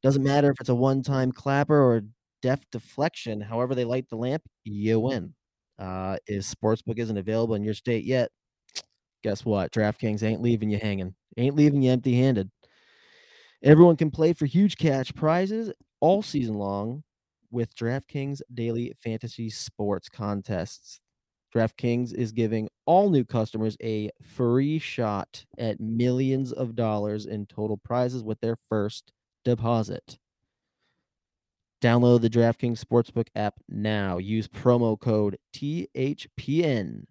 Doesn't 0.02 0.24
matter 0.24 0.50
if 0.52 0.60
it's 0.60 0.70
a 0.70 0.76
one 0.76 1.02
time 1.02 1.32
clapper 1.32 1.80
or 1.82 1.98
a 1.98 2.02
deft 2.42 2.72
deflection, 2.72 3.42
however 3.42 3.76
they 3.76 3.86
light 3.86 4.10
the 4.10 4.16
lamp, 4.16 4.44
you 4.64 5.00
win. 5.00 5.34
Uh, 5.78 6.18
if 6.28 6.44
Sportsbook 6.44 7.00
isn't 7.00 7.18
available 7.18 7.56
in 7.56 7.64
your 7.64 7.74
state 7.74 8.04
yet, 8.04 8.32
guess 9.24 9.46
what? 9.46 9.72
DraftKings 9.72 10.24
ain't 10.24 10.42
leaving 10.42 10.70
you 10.70 10.78
hanging, 10.78 11.16
ain't 11.38 11.56
leaving 11.56 11.82
you 11.82 11.92
empty 11.92 12.16
handed. 12.16 12.50
Everyone 13.64 13.98
can 13.98 14.12
play 14.12 14.34
for 14.34 14.46
huge 14.46 14.78
cash 14.78 15.14
prizes 15.14 15.72
all 16.00 16.22
season 16.22 16.56
long 16.56 17.04
with 17.52 17.76
DraftKings 17.76 18.42
daily 18.54 18.94
fantasy 19.02 19.50
sports 19.50 20.08
contests. 20.08 21.02
DraftKings 21.56 22.14
is 22.14 22.32
giving 22.32 22.70
all 22.86 23.10
new 23.10 23.26
customers 23.26 23.76
a 23.82 24.12
free 24.22 24.80
shot 24.80 25.46
at 25.58 25.80
millions 25.80 26.52
of 26.52 26.76
dollars 26.76 27.26
in 27.26 27.46
total 27.48 27.78
prizes 27.78 28.24
with 28.24 28.40
their 28.40 28.58
first 28.70 29.12
deposit. 29.44 30.18
Download 31.82 32.22
the 32.22 32.30
DraftKings 32.30 32.84
Sportsbook 32.84 33.28
app 33.36 33.56
now. 33.70 34.18
Use 34.18 34.48
promo 34.48 35.00
code 35.00 35.38
THPN. 35.54 37.06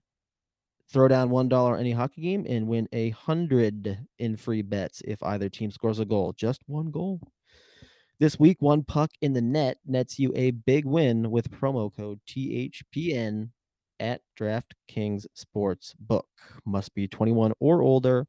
Throw 0.90 1.08
down 1.08 1.30
one 1.30 1.48
dollar 1.48 1.76
any 1.76 1.92
hockey 1.92 2.22
game 2.22 2.46
and 2.48 2.68
win 2.68 2.88
a 2.92 3.10
hundred 3.10 3.98
in 4.18 4.36
free 4.36 4.62
bets 4.62 5.02
if 5.06 5.22
either 5.22 5.48
team 5.48 5.70
scores 5.70 5.98
a 5.98 6.04
goal. 6.04 6.32
Just 6.36 6.62
one 6.66 6.90
goal. 6.90 7.20
This 8.20 8.38
week, 8.38 8.56
one 8.60 8.82
puck 8.82 9.10
in 9.20 9.32
the 9.32 9.40
net 9.40 9.78
nets 9.86 10.18
you 10.18 10.32
a 10.34 10.50
big 10.50 10.84
win 10.84 11.30
with 11.30 11.50
promo 11.50 11.94
code 11.94 12.20
THPN 12.28 13.50
at 14.00 14.20
DraftKings 14.38 15.26
Sportsbook. 15.36 16.22
Must 16.64 16.94
be 16.94 17.08
21 17.08 17.52
or 17.60 17.82
older, 17.82 18.26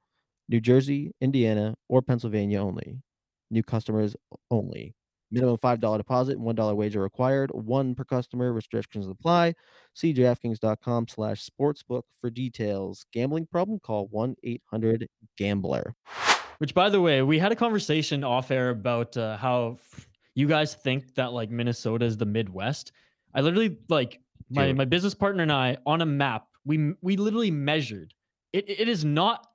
New 0.47 0.59
Jersey, 0.59 1.13
Indiana, 1.21 1.75
or 1.87 2.01
Pennsylvania 2.01 2.61
only. 2.61 2.97
New 3.51 3.63
customers 3.63 4.15
only. 4.51 4.95
Minimum 5.31 5.57
$5 5.57 5.97
deposit, 5.97 6.39
$1 6.39 6.75
wager 6.75 7.01
required, 7.01 7.51
one 7.53 7.93
per 7.93 8.03
customer. 8.03 8.51
Restrictions 8.51 9.07
apply. 9.07 9.53
See 9.93 10.13
DraftKings.com 10.13 11.07
slash 11.07 11.47
sportsbook 11.47 12.03
for 12.19 12.31
details. 12.31 13.05
Gambling 13.13 13.47
problem? 13.51 13.79
Call 13.79 14.09
1-800-GAMBLER. 14.09 15.93
Which, 16.57 16.73
by 16.73 16.89
the 16.89 16.99
way, 16.99 17.21
we 17.21 17.37
had 17.37 17.51
a 17.51 17.55
conversation 17.55 18.23
off 18.23 18.49
air 18.51 18.71
about 18.71 19.15
uh, 19.15 19.37
how 19.37 19.77
you 20.33 20.47
guys 20.47 20.73
think 20.73 21.13
that 21.15 21.31
like 21.31 21.51
Minnesota 21.51 22.05
is 22.05 22.17
the 22.17 22.25
Midwest. 22.25 22.91
I 23.33 23.41
literally 23.41 23.77
like 23.87 24.19
my 24.49 24.67
Dude. 24.67 24.77
my 24.77 24.85
business 24.85 25.13
partner 25.13 25.43
and 25.43 25.51
I 25.51 25.77
on 25.85 26.01
a 26.01 26.05
map. 26.05 26.47
We 26.65 26.93
we 27.01 27.17
literally 27.17 27.51
measured. 27.51 28.13
It 28.53 28.69
it 28.69 28.89
is 28.89 29.05
not 29.05 29.47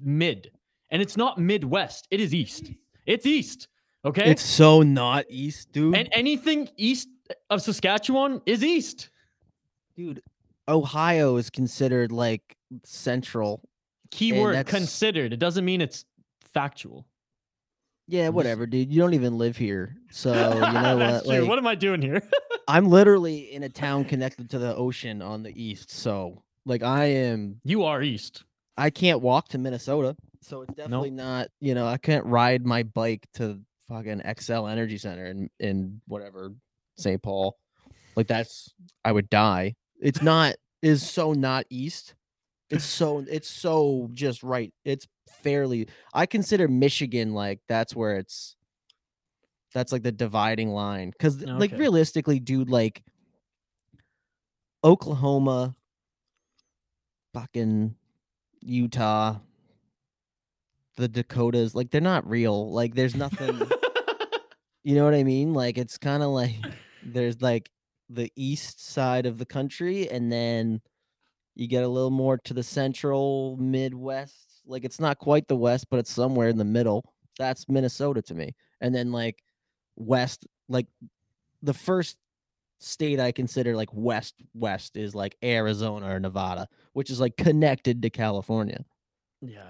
mid, 0.00 0.50
and 0.90 1.00
it's 1.02 1.16
not 1.16 1.38
Midwest. 1.38 2.06
It 2.10 2.20
is 2.20 2.34
East. 2.34 2.72
It's 3.06 3.26
East. 3.26 3.68
Okay. 4.04 4.30
It's 4.30 4.42
so 4.42 4.82
not 4.82 5.24
east, 5.28 5.70
dude. 5.70 5.94
and 5.94 6.08
anything 6.12 6.68
east 6.76 7.08
of 7.50 7.62
Saskatchewan 7.62 8.42
is 8.46 8.64
East. 8.64 9.10
dude, 9.96 10.22
Ohio 10.68 11.36
is 11.36 11.50
considered 11.50 12.10
like 12.10 12.56
central. 12.84 13.62
Keyword 14.10 14.66
considered. 14.66 15.32
It 15.32 15.38
doesn't 15.38 15.64
mean 15.64 15.80
it's 15.80 16.04
factual. 16.52 17.06
Yeah, 18.12 18.28
whatever, 18.28 18.66
dude. 18.66 18.92
You 18.92 19.00
don't 19.00 19.14
even 19.14 19.38
live 19.38 19.56
here. 19.56 19.96
So, 20.10 20.32
you 20.32 20.60
know 20.60 20.96
what? 21.14 21.26
Like, 21.26 21.48
what 21.48 21.56
am 21.58 21.66
I 21.66 21.74
doing 21.74 22.02
here? 22.02 22.22
I'm 22.68 22.88
literally 22.90 23.50
in 23.54 23.62
a 23.62 23.70
town 23.70 24.04
connected 24.04 24.50
to 24.50 24.58
the 24.58 24.76
ocean 24.76 25.22
on 25.22 25.42
the 25.42 25.50
east. 25.60 25.90
So, 25.90 26.42
like, 26.66 26.82
I 26.82 27.06
am, 27.06 27.58
you 27.64 27.84
are 27.84 28.02
East. 28.02 28.44
I 28.76 28.90
can't 28.90 29.22
walk 29.22 29.48
to 29.48 29.58
Minnesota. 29.58 30.14
So, 30.42 30.60
it's 30.60 30.74
definitely 30.74 31.10
not, 31.10 31.48
you 31.58 31.74
know, 31.74 31.86
I 31.86 31.96
can't 31.96 32.26
ride 32.26 32.66
my 32.66 32.82
bike 32.82 33.26
to 33.34 33.58
fucking 33.88 34.20
Xcel 34.20 34.70
Energy 34.70 34.98
Center 34.98 35.24
in, 35.24 35.48
in 35.58 36.02
whatever, 36.06 36.52
St. 36.98 37.22
Paul. 37.22 37.56
Like 38.14 38.26
that's 38.26 38.74
I 39.06 39.12
would 39.12 39.30
die. 39.30 39.74
It's 39.98 40.20
not 40.20 40.56
is 40.82 41.08
so 41.08 41.32
not 41.32 41.64
east. 41.70 42.14
It's 42.72 42.84
so 42.84 43.24
it's 43.28 43.48
so 43.48 44.08
just 44.14 44.42
right. 44.42 44.72
It's 44.84 45.06
fairly 45.42 45.88
I 46.14 46.26
consider 46.26 46.68
Michigan 46.68 47.34
like 47.34 47.60
that's 47.68 47.94
where 47.94 48.16
it's 48.18 48.56
that's 49.74 49.92
like 49.92 50.02
the 50.02 50.12
dividing 50.12 50.70
line 50.70 51.12
cuz 51.18 51.42
like 51.46 51.72
realistically 51.72 52.40
dude 52.40 52.68
like 52.70 53.02
Oklahoma 54.84 55.76
fucking 57.32 57.96
Utah 58.60 59.38
the 60.96 61.08
Dakotas 61.08 61.74
like 61.74 61.90
they're 61.90 62.00
not 62.00 62.28
real. 62.28 62.70
Like 62.72 62.94
there's 62.94 63.16
nothing 63.16 63.60
You 64.84 64.96
know 64.96 65.04
what 65.04 65.14
I 65.14 65.22
mean? 65.22 65.54
Like, 65.54 65.78
it's 65.78 65.98
kinda 65.98 66.26
like 66.26 66.56
there's, 67.02 67.40
like, 67.40 67.70
the 68.08 68.30
east 68.36 68.80
side 68.80 69.26
of 69.26 69.38
the 69.38 69.46
country, 69.46 70.10
and 70.10 70.30
then 70.30 70.80
you 71.54 71.68
get 71.68 71.84
a 71.84 71.88
little 71.88 72.10
more 72.10 72.38
to 72.38 72.54
the 72.54 72.62
central 72.62 73.56
Midwest. 73.58 74.62
Like, 74.66 74.84
it's 74.84 75.00
not 75.00 75.18
quite 75.18 75.48
the 75.48 75.56
West, 75.56 75.86
but 75.90 75.98
it's 75.98 76.12
somewhere 76.12 76.48
in 76.48 76.56
the 76.58 76.64
middle. 76.64 77.12
That's 77.38 77.68
Minnesota 77.68 78.22
to 78.22 78.34
me. 78.34 78.54
And 78.80 78.94
then, 78.94 79.12
like, 79.12 79.42
west 79.96 80.46
like, 80.68 80.86
the 81.62 81.74
first 81.74 82.18
state 82.78 83.20
I 83.20 83.32
consider, 83.32 83.76
like, 83.76 83.90
west 83.92 84.34
west 84.54 84.96
is, 84.96 85.14
like, 85.14 85.36
Arizona 85.42 86.14
or 86.14 86.20
Nevada, 86.20 86.68
which 86.92 87.10
is, 87.10 87.20
like, 87.20 87.36
connected 87.36 88.02
to 88.02 88.10
California. 88.10 88.84
Yeah. 89.40 89.62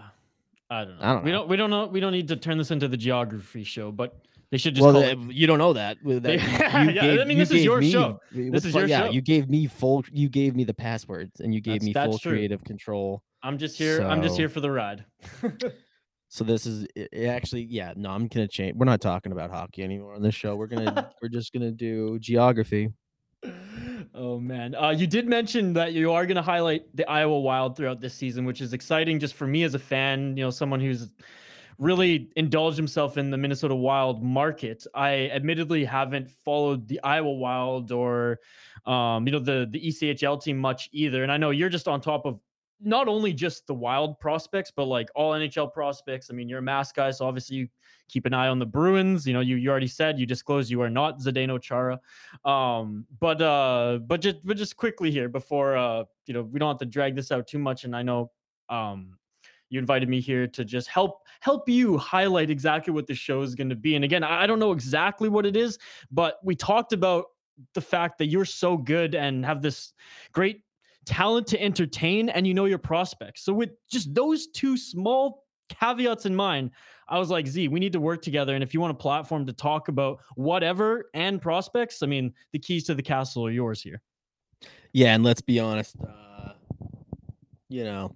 I 0.71 0.85
don't 0.85 0.99
know. 0.99 1.05
I 1.05 1.13
don't 1.13 1.25
We 1.25 1.31
know. 1.31 1.39
don't 1.39 1.49
we 1.49 1.57
don't 1.57 1.71
know 1.71 1.87
we 1.87 2.01
don't 2.01 2.13
need 2.13 2.29
to 2.29 2.37
turn 2.37 2.57
this 2.59 2.71
into 2.71 2.89
the 2.89 2.97
geography 2.97 3.65
show, 3.65 3.93
but 3.93 4.17
they 4.53 4.59
should 4.59 4.75
just 4.75 4.85
Well, 4.85 4.93
call 4.93 5.03
uh, 5.03 5.29
it 5.29 5.35
you 5.35 5.47
don't 5.47 5.59
know 5.59 5.73
that. 5.73 5.97
With 6.05 6.23
that 6.25 6.35
Yeah, 6.39 6.83
you 6.83 6.91
yeah, 6.91 7.23
I 7.23 7.25
mean, 7.25 7.39
you 7.39 7.45
this 7.45 7.51
is 7.51 7.65
your 7.65 7.81
me 7.81 7.91
show. 7.91 8.21
This 8.31 8.67
is 8.67 8.73
fu 8.73 8.81
your 8.81 8.87
yeah, 8.89 9.07
show. 9.07 9.11
you 9.11 9.23
gave 9.23 9.49
me 9.49 9.67
full 9.67 10.05
you 10.13 10.29
gave 10.29 10.55
me 10.55 10.63
the 10.63 10.75
passwords, 10.75 11.41
and 11.41 11.55
you 11.55 11.63
gave 11.63 11.77
That's 11.81 11.85
me 11.87 11.93
that's 11.95 12.11
full 12.11 12.19
true. 12.19 12.33
creative 12.33 12.63
control. 12.63 13.23
I'm 13.43 13.57
just 13.57 13.79
here 13.79 14.03
I'm 14.03 14.23
just 14.23 14.37
here 14.37 14.51
for 14.51 14.61
the 14.61 14.71
ride. 14.71 15.07
so 16.29 16.45
this 16.45 16.67
is 16.67 16.87
it 16.95 17.09
it 17.13 17.27
actually 17.29 17.63
yeah, 17.63 17.95
no, 17.97 18.11
I'm 18.11 18.29
gonna 18.29 18.47
change 18.47 18.77
we're 18.77 18.85
not 18.85 19.01
talking 19.01 19.33
about 19.33 19.51
hockey 19.51 19.83
anymore 19.83 20.15
on 20.15 20.23
this 20.23 20.35
show. 20.35 20.55
We're 20.55 20.67
gonna 20.67 21.11
we're 21.23 21.31
just 21.31 21.55
gonna 21.55 21.73
do 21.73 22.19
geography. 22.19 22.93
Oh 24.15 24.39
man. 24.39 24.75
Uh, 24.75 24.91
you 24.91 25.07
did 25.07 25.27
mention 25.27 25.73
that 25.73 25.95
you 25.95 26.13
are 26.13 26.27
going 26.27 26.37
to 26.37 26.43
highlight 26.43 26.95
the 26.95 27.09
Iowa 27.09 27.41
Wild 27.41 27.77
throughout 27.77 28.01
this 28.01 28.15
season, 28.15 28.45
which 28.45 28.61
is 28.61 28.73
exciting 28.73 29.19
just 29.19 29.35
for 29.35 29.47
me 29.47 29.65
as 29.65 29.75
a 29.75 29.79
fan, 29.79 30.37
you 30.37 30.45
know, 30.45 30.51
someone 30.51 30.81
who's 30.81 31.09
really 31.79 32.31
indulged 32.37 32.77
himself 32.77 33.19
in 33.19 33.31
the 33.31 33.37
Minnesota 33.37 33.75
Wild 33.75 34.23
market. 34.23 34.87
I 34.95 35.31
admittedly 35.33 35.85
haven't 35.85 36.31
followed 36.31 36.89
the 36.89 37.01
Iowa 37.03 37.33
Wild 37.33 37.93
or 37.93 38.41
um, 38.87 39.27
you 39.27 39.33
know, 39.33 39.39
the 39.39 39.69
the 39.71 39.81
ECHL 39.81 40.43
team 40.43 40.59
much 40.59 40.89
either. 40.93 41.23
And 41.23 41.31
I 41.31 41.37
know 41.37 41.51
you're 41.51 41.69
just 41.69 41.89
on 41.89 42.01
top 42.01 42.27
of 42.27 42.41
not 42.81 43.07
only 43.07 43.33
just 43.33 43.67
the 43.67 43.75
Wild 43.75 44.19
prospects, 44.19 44.73
but 44.75 44.85
like 44.85 45.09
all 45.15 45.33
NHL 45.33 45.73
prospects. 45.73 46.31
I 46.31 46.35
mean, 46.35 46.49
you're 46.49 46.59
a 46.59 46.63
mass 46.63 46.93
guy, 46.93 47.11
so 47.13 47.27
obviously 47.27 47.57
you 47.57 47.69
keep 48.09 48.27
an 48.27 48.35
eye 48.35 48.49
on 48.49 48.59
the 48.59 48.67
Bruins. 48.67 49.27
You 49.27 49.35
know, 49.35 49.41
you 49.41 49.57
you 49.57 49.71
already 49.71 49.87
said 49.87 50.19
you 50.19 50.27
disclosed 50.27 50.71
you 50.71 50.81
are 50.83 50.91
not 50.91 51.21
Zdeno 51.21 51.61
Chara. 51.61 52.01
Um, 52.45 53.07
but 53.21 53.41
uh, 53.41 54.01
but 54.07 54.21
just 54.21 54.45
but 54.45 54.57
just 54.57 54.77
quickly 54.77 55.11
here 55.11 55.29
before 55.29 55.77
uh, 55.77 56.05
you 56.27 56.35
know, 56.35 56.43
we 56.43 56.59
don't 56.59 56.69
have 56.69 56.79
to 56.79 56.87
drag 56.87 57.15
this 57.15 57.31
out 57.31 57.47
too 57.47 57.59
much. 57.59 57.85
And 57.85 57.95
I 57.95 58.03
know 58.03 58.31
um 58.69 59.19
you 59.73 59.79
invited 59.79 60.09
me 60.09 60.21
here 60.21 60.47
to 60.47 60.65
just 60.65 60.87
help 60.87 61.23
help 61.41 61.69
you 61.69 61.97
highlight 61.97 62.51
exactly 62.51 62.93
what 62.93 63.07
the 63.07 63.15
show 63.15 63.43
is 63.43 63.55
going 63.55 63.71
to 63.71 63.75
be. 63.75 63.97
And 63.97 64.05
again, 64.05 64.23
I 64.23 64.47
don't 64.47 64.59
know 64.59 64.73
exactly 64.73 65.29
what 65.29 65.47
it 65.47 65.57
is, 65.57 65.79
but 66.11 66.39
we 66.45 66.55
talked 66.55 66.93
about 66.93 67.27
the 67.75 67.81
fact 67.81 68.19
that 68.19 68.27
you're 68.27 68.45
so 68.45 68.77
good 68.77 69.15
and 69.15 69.45
have 69.45 69.63
this 69.63 69.93
great 70.33 70.61
talent 71.07 71.47
to 71.49 71.61
entertain 71.61 72.29
and 72.29 72.47
you 72.47 72.55
know 72.55 72.67
your 72.67 72.79
prospects. 72.79 73.43
So 73.43 73.53
with 73.53 73.71
just 73.91 74.15
those 74.15 74.49
two 74.49 74.77
small 74.77 75.45
caveats 75.69 76.27
in 76.27 76.35
mind, 76.35 76.71
I 77.09 77.19
was 77.19 77.31
like, 77.31 77.47
Z, 77.47 77.69
we 77.69 77.81
need 77.81 77.93
to 77.93 78.01
work 78.01 78.23
together. 78.23 78.55
And 78.55 78.63
if 78.63 78.73
you 78.73 78.81
want 78.81 78.93
a 78.93 78.95
platform 78.95 79.47
to 79.47 79.53
talk 79.53 79.89
about 79.89 80.21
whatever 80.35 81.11
and 81.15 81.41
prospects, 81.41 82.03
I 82.03 82.07
mean, 82.07 82.33
the 82.53 82.59
keys 82.59 82.85
to 82.85 82.95
the 82.95 83.03
castle 83.03 83.47
are 83.47 83.51
yours 83.51 83.83
here. 83.83 84.01
Yeah, 84.93 85.15
and 85.15 85.25
let's 85.25 85.41
be 85.41 85.59
honest, 85.59 85.97
uh, 86.07 86.53
you 87.69 87.85
know, 87.85 88.15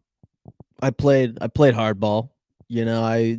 I 0.80 0.90
played 0.90 1.38
I 1.40 1.49
played 1.49 1.75
hardball. 1.75 2.30
You 2.68 2.85
know, 2.85 3.02
I 3.02 3.38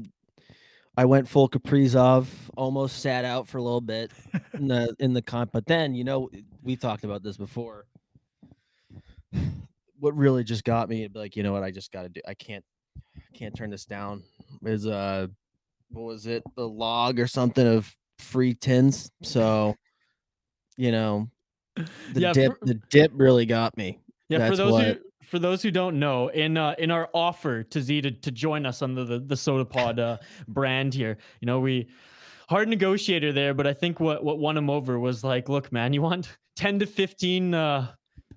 I 0.95 1.05
went 1.05 1.27
full 1.27 1.47
Kaprizov, 1.47 2.27
almost 2.55 3.01
sat 3.01 3.23
out 3.23 3.47
for 3.47 3.59
a 3.59 3.61
little 3.61 3.81
bit 3.81 4.11
in 4.53 4.67
the 4.67 4.95
in 4.99 5.13
the 5.13 5.21
comp, 5.21 5.51
but 5.51 5.65
then, 5.67 5.93
you 5.93 6.03
know, 6.03 6.29
we 6.63 6.75
talked 6.75 7.03
about 7.03 7.23
this 7.23 7.37
before. 7.37 7.85
What 9.99 10.15
really 10.15 10.43
just 10.43 10.63
got 10.63 10.89
me, 10.89 11.09
like, 11.11 11.35
you 11.35 11.41
know 11.41 11.53
what, 11.53 11.63
I 11.63 11.71
just 11.71 11.91
gotta 11.91 12.07
do 12.09 12.21
I 12.27 12.35
can't 12.35 12.63
can't 13.33 13.55
turn 13.55 13.71
this 13.71 13.83
down, 13.83 14.21
is, 14.63 14.85
uh, 14.85 15.25
what 15.89 16.03
was 16.03 16.27
it? 16.27 16.43
The 16.55 16.67
log 16.69 17.19
or 17.19 17.25
something 17.25 17.65
of 17.65 17.91
free 18.19 18.53
tins, 18.53 19.09
so, 19.23 19.75
you 20.77 20.91
know, 20.91 21.27
the 22.13 22.21
Yeah, 22.21 22.31
dip 22.31 22.59
for, 22.59 22.65
the 22.67 22.75
dip 22.91 23.11
really 23.15 23.47
got 23.47 23.75
me. 23.75 23.99
Yeah, 24.29 24.37
for 24.37 24.55
That's 24.55 24.57
those 24.57 24.71
what 24.71 24.85
who 24.85 24.99
for 25.27 25.39
those 25.39 25.61
who 25.61 25.71
don't 25.71 25.99
know, 25.99 26.29
in 26.29 26.57
uh, 26.57 26.75
in 26.77 26.89
our 26.89 27.09
offer 27.13 27.63
to 27.63 27.81
Z 27.81 28.01
to, 28.01 28.11
to 28.11 28.31
join 28.31 28.65
us 28.65 28.81
under 28.81 29.03
the 29.03 29.19
the 29.19 29.35
Sota 29.35 29.69
Pod 29.69 29.99
uh, 29.99 30.17
brand 30.47 30.93
here, 30.93 31.17
you 31.41 31.45
know, 31.45 31.59
we 31.59 31.89
hard 32.49 32.69
negotiator 32.69 33.33
there, 33.33 33.53
but 33.53 33.67
I 33.67 33.73
think 33.73 33.99
what 33.99 34.23
what 34.23 34.39
won 34.39 34.57
him 34.57 34.69
over 34.69 34.99
was 34.99 35.23
like, 35.23 35.49
look, 35.49 35.71
man, 35.71 35.93
you 35.93 36.01
want 36.01 36.37
ten 36.55 36.79
to 36.79 36.85
fifteen 36.85 37.53
uh, 37.53 37.91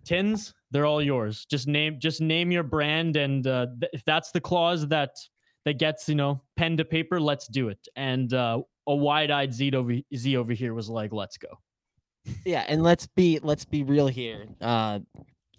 tins, 0.05 0.53
they're 0.71 0.87
all 0.87 1.03
yours. 1.03 1.47
Just 1.51 1.69
name 1.69 1.99
just 2.01 2.21
name 2.21 2.51
your 2.51 2.65
brand, 2.65 3.17
and 3.17 3.47
uh, 3.47 3.67
th- 3.81 3.91
if 3.93 4.05
that's 4.05 4.33
the 4.33 4.41
clause 4.41 4.87
that 4.89 5.11
that 5.65 5.79
gets 5.79 6.09
you 6.09 6.17
know 6.17 6.43
pen 6.57 6.77
to 6.77 6.85
paper, 6.85 7.21
let's 7.21 7.47
do 7.47 7.69
it. 7.69 7.87
And 7.97 8.35
uh, 8.35 8.63
a 8.87 8.95
wide 8.95 9.31
eyed 9.31 9.55
Z 9.55 9.73
over 9.75 9.95
Z 10.15 10.37
over 10.37 10.53
here 10.53 10.75
was 10.75 10.89
like, 10.89 11.13
let's 11.13 11.39
go. 11.39 11.49
Yeah, 12.45 12.65
and 12.69 12.83
let's 12.83 13.07
be 13.07 13.39
let's 13.43 13.65
be 13.65 13.83
real 13.83 14.07
here. 14.07 14.47
Uh 14.61 15.01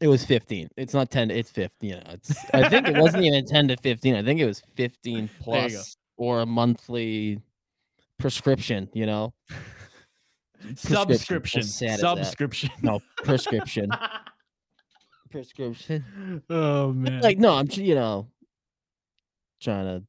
it 0.02 0.08
was 0.08 0.26
15. 0.26 0.70
It's 0.76 0.94
not 0.94 1.12
10, 1.12 1.32
it's 1.32 1.52
15. 1.52 1.90
You 1.90 1.96
know, 1.96 2.02
it's 2.10 2.36
I 2.54 2.68
think 2.68 2.88
it 2.88 2.98
wasn't 2.98 3.24
even 3.24 3.46
10 3.46 3.70
to 3.70 3.78
15. 3.78 4.16
I 4.16 4.24
think 4.24 4.40
it 4.40 4.46
was 4.46 4.62
15 4.76 4.90
There 5.14 5.22
you 5.22 5.28
go. 5.28 5.34
plus 5.44 5.98
or 6.18 6.42
a 6.42 6.46
monthly 6.46 7.40
prescription, 8.18 8.90
you 8.94 9.06
know. 9.06 9.34
Subscription. 10.76 11.64
sad 11.64 11.96
is 11.96 12.02
that? 12.02 12.18
Subscription. 12.18 12.70
No, 12.82 13.00
prescription. 13.24 13.90
prescription. 15.32 16.44
oh 16.50 16.92
man. 16.94 17.22
Like 17.22 17.38
no, 17.40 17.54
I'm 17.54 17.68
you 17.72 17.96
know 17.96 18.28
trying 19.62 19.86
to 19.86 20.04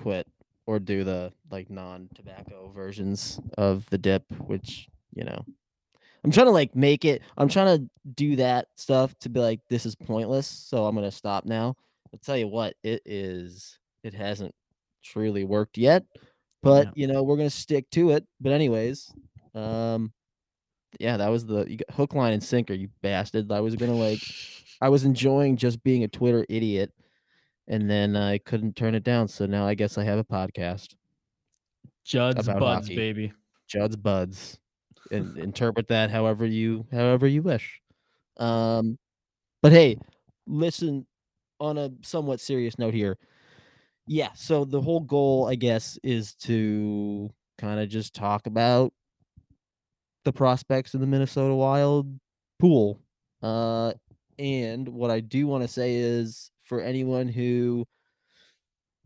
quit 0.00 0.26
or 0.66 0.78
do 0.78 1.04
the 1.04 1.32
like 1.50 1.70
non-tobacco 1.70 2.70
versions 2.74 3.40
of 3.58 3.88
the 3.90 3.98
dip, 3.98 4.24
which, 4.46 4.88
you 5.14 5.24
know, 5.24 5.44
I'm 6.24 6.30
trying 6.30 6.46
to 6.46 6.52
like 6.52 6.74
make 6.74 7.04
it. 7.04 7.22
I'm 7.36 7.48
trying 7.48 7.78
to 7.78 7.90
do 8.14 8.36
that 8.36 8.68
stuff 8.76 9.14
to 9.20 9.28
be 9.28 9.40
like, 9.40 9.60
this 9.68 9.84
is 9.86 9.94
pointless. 9.94 10.46
So 10.46 10.86
I'm 10.86 10.94
gonna 10.94 11.10
stop 11.10 11.44
now. 11.44 11.76
I'll 12.12 12.18
tell 12.24 12.36
you 12.36 12.48
what, 12.48 12.74
it 12.82 13.02
is. 13.04 13.78
It 14.02 14.14
hasn't 14.14 14.54
truly 15.02 15.44
worked 15.44 15.76
yet, 15.76 16.04
but 16.62 16.86
Yeah. 16.86 16.92
you 16.94 17.06
know 17.08 17.22
we're 17.22 17.36
gonna 17.36 17.50
stick 17.50 17.90
to 17.90 18.10
it. 18.10 18.26
But 18.40 18.52
anyways, 18.52 19.12
um, 19.54 20.12
yeah, 20.98 21.16
that 21.18 21.28
was 21.28 21.44
the 21.44 21.64
you 21.68 21.76
got 21.76 21.90
hook, 21.94 22.14
line, 22.14 22.32
and 22.32 22.42
sinker. 22.42 22.72
You 22.72 22.88
bastard! 23.02 23.50
I 23.52 23.60
was 23.60 23.76
gonna 23.76 23.94
like, 23.94 24.20
I 24.80 24.88
was 24.88 25.04
enjoying 25.04 25.56
just 25.56 25.82
being 25.82 26.04
a 26.04 26.08
Twitter 26.08 26.46
idiot, 26.48 26.92
and 27.68 27.90
then 27.90 28.16
I 28.16 28.38
couldn't 28.38 28.76
turn 28.76 28.94
it 28.94 29.02
down. 29.04 29.28
So 29.28 29.44
now 29.46 29.66
I 29.66 29.74
guess 29.74 29.98
I 29.98 30.04
have 30.04 30.18
a 30.18 30.24
podcast, 30.24 30.94
Judd'z 32.06 32.46
Budz, 32.46 32.58
hockey. 32.60 32.96
baby. 32.96 33.32
Judd'z 33.68 33.96
Budz, 33.96 34.58
and 35.10 35.38
interpret 35.38 35.88
that 35.88 36.10
however 36.10 36.46
you 36.46 36.86
however 36.92 37.26
you 37.26 37.42
wish. 37.42 37.80
Um, 38.36 38.98
but 39.62 39.72
hey, 39.72 39.98
listen. 40.46 41.06
On 41.60 41.78
a 41.78 41.88
somewhat 42.02 42.40
serious 42.40 42.78
note 42.78 42.94
here, 42.94 43.16
yeah. 44.08 44.30
So 44.34 44.64
the 44.64 44.80
whole 44.80 45.00
goal, 45.00 45.46
I 45.48 45.54
guess, 45.54 45.96
is 46.02 46.34
to 46.42 47.30
kind 47.58 47.78
of 47.78 47.88
just 47.88 48.12
talk 48.12 48.46
about 48.46 48.92
the 50.24 50.32
prospects 50.32 50.94
in 50.94 51.00
the 51.00 51.06
Minnesota 51.06 51.54
Wild 51.54 52.12
pool. 52.58 53.00
Uh, 53.40 53.92
and 54.36 54.88
what 54.88 55.12
I 55.12 55.20
do 55.20 55.46
want 55.46 55.62
to 55.62 55.68
say 55.68 55.94
is 55.94 56.50
for 56.64 56.80
anyone 56.80 57.28
who 57.28 57.86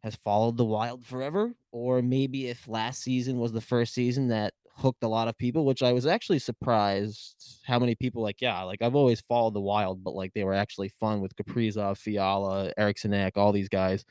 has 0.02 0.17
followed 0.17 0.57
the 0.57 0.64
Wild 0.64 1.05
forever, 1.05 1.52
or 1.71 2.00
maybe 2.00 2.49
if 2.49 2.67
last 2.67 3.02
season 3.02 3.38
was 3.38 3.52
the 3.52 3.61
first 3.61 3.93
season 3.93 4.28
that 4.28 4.55
hooked 4.78 5.02
a 5.02 5.08
lot 5.08 5.28
of 5.28 5.37
people, 5.37 5.64
which 5.64 5.82
I 5.82 5.92
was 5.92 6.06
actually 6.06 6.38
surprised 6.38 7.61
how 7.66 7.78
many 7.78 7.94
people 7.94 8.23
like, 8.23 8.40
yeah, 8.40 8.62
like 8.62 8.80
I've 8.80 8.94
always 8.94 9.20
followed 9.23 9.54
the 9.54 9.61
Wild, 9.61 10.02
but 10.04 10.14
like 10.14 10.32
they 10.35 10.44
were 10.44 10.54
actually 10.54 10.88
fun 10.88 11.20
with 11.20 11.37
Kaprizov, 11.37 11.99
Fiala, 11.99 12.73
Eriksson 12.76 13.12
Ek, 13.12 13.37
all 13.37 13.52
these 13.52 13.68
guys. 13.68 14.04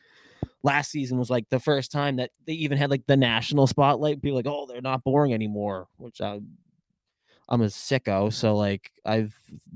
Last 0.64 0.92
season 0.92 1.18
was 1.18 1.30
like 1.30 1.50
the 1.50 1.60
first 1.60 1.92
time 1.92 2.18
that 2.18 2.32
they 2.46 2.54
even 2.54 2.78
had 2.78 2.90
like 2.90 3.04
the 3.08 3.18
national 3.18 3.68
spotlight. 3.68 4.22
People 4.22 4.36
like, 4.36 4.48
oh, 4.48 4.66
they're 4.68 4.82
not 4.82 5.04
boring 5.04 5.34
anymore, 5.34 5.88
which 5.98 6.22
I 6.22 6.40
I'm 7.50 7.62
a 7.62 7.66
sicko, 7.66 8.32
so 8.32 8.56
like 8.56 8.92
I've 9.06 9.34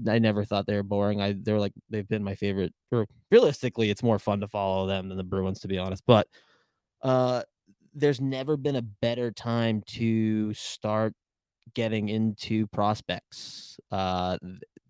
I 0.07 0.19
never 0.19 0.43
thought 0.43 0.67
they 0.67 0.75
were 0.75 0.83
boring. 0.83 1.21
I 1.21 1.35
they're 1.41 1.59
like 1.59 1.73
they've 1.89 2.07
been 2.07 2.23
my 2.23 2.35
favorite. 2.35 2.73
Or 2.91 3.07
realistically, 3.31 3.89
it's 3.89 4.03
more 4.03 4.19
fun 4.19 4.41
to 4.41 4.47
follow 4.47 4.87
them 4.87 5.07
than 5.07 5.17
the 5.17 5.23
Bruins, 5.23 5.61
to 5.61 5.69
be 5.69 5.77
honest. 5.77 6.03
But 6.05 6.27
uh, 7.01 7.43
there's 7.93 8.21
never 8.21 8.57
been 8.57 8.75
a 8.75 8.81
better 8.81 9.31
time 9.31 9.83
to 9.85 10.53
start 10.53 11.13
getting 11.73 12.09
into 12.09 12.67
prospects. 12.67 13.79
Uh, 13.91 14.37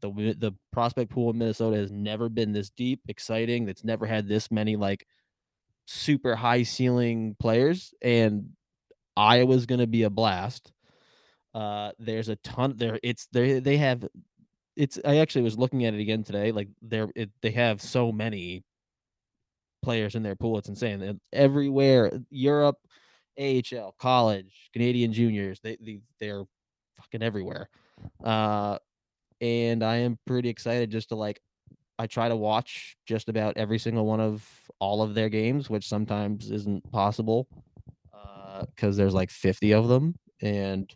the 0.01 0.36
the 0.38 0.53
prospect 0.72 1.12
pool 1.12 1.29
in 1.31 1.38
Minnesota 1.38 1.77
has 1.77 1.91
never 1.91 2.29
been 2.29 2.51
this 2.51 2.70
deep, 2.70 3.01
exciting. 3.08 3.67
It's 3.70 3.84
never 3.84 4.05
had 4.05 4.27
this 4.27 4.51
many 4.51 4.75
like 4.75 5.05
super 5.86 6.36
high 6.36 6.63
ceiling 6.63 7.36
players, 7.39 7.93
and 8.01 8.50
Iowa's 9.15 9.65
going 9.65 9.81
to 9.81 9.88
be 9.88 10.03
a 10.03 10.10
blast. 10.10 10.72
Uh, 11.53 11.91
there's 12.00 12.29
a 12.29 12.38
ton 12.38 12.75
there. 12.77 13.00
It's 13.03 13.27
they 13.31 13.60
they 13.60 13.77
have. 13.77 14.08
It's 14.75 15.00
I 15.05 15.17
actually 15.17 15.43
was 15.43 15.58
looking 15.58 15.86
at 15.86 15.93
it 15.93 16.00
again 16.00 16.24
today. 16.24 16.51
Like 16.51 16.70
they're 16.81 17.10
it, 17.15 17.29
they 17.41 17.51
have 17.51 17.81
so 17.81 18.12
many 18.12 18.63
players 19.84 20.15
in 20.15 20.24
their 20.24 20.36
pool. 20.36 20.58
It's 20.58 20.70
insane. 20.70 21.01
And 21.01 21.20
everywhere, 21.34 22.12
Europe, 22.29 22.77
AHL, 23.41 23.95
college, 23.98 24.69
Canadian 24.74 25.13
juniors, 25.13 25.60
they, 25.62 25.77
they 25.81 26.00
they're 26.19 26.43
fucking 26.98 27.24
everywhere. 27.24 27.69
Uh, 28.24 28.77
and 29.39 29.83
I 29.83 29.98
am 29.98 30.19
pretty 30.27 30.50
excited 30.50 30.91
just 30.91 31.10
to 31.10 31.15
like. 31.15 31.41
I 32.00 32.07
try 32.07 32.29
to 32.29 32.36
watch 32.36 32.98
just 33.05 33.29
about 33.29 33.57
every 33.57 33.77
single 33.77 34.05
one 34.05 34.19
of 34.19 34.48
all 34.79 35.03
of 35.03 35.13
their 35.13 35.29
games, 35.29 35.69
which 35.69 35.88
sometimes 35.88 36.50
isn't 36.50 36.89
possible 36.91 37.48
because 38.65 38.98
uh, 38.98 38.98
there's 38.98 39.13
like 39.13 39.29
50 39.29 39.74
of 39.74 39.88
them. 39.88 40.15
And 40.41 40.93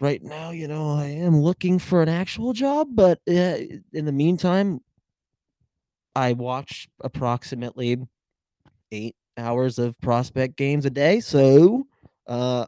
right 0.00 0.22
now, 0.22 0.50
you 0.50 0.66
know, 0.68 0.94
I 0.94 1.06
am 1.06 1.40
looking 1.40 1.78
for 1.78 2.02
an 2.02 2.08
actual 2.08 2.52
job, 2.52 2.88
but 2.92 3.18
uh, 3.28 3.58
in 3.92 4.04
the 4.04 4.12
meantime, 4.12 4.80
I 6.16 6.32
watch 6.32 6.88
approximately 7.02 7.98
eight 8.90 9.14
hours 9.40 9.78
of 9.78 10.00
prospect 10.00 10.56
games 10.56 10.84
a 10.86 10.90
day. 10.90 11.20
So, 11.20 11.86
uh, 12.26 12.66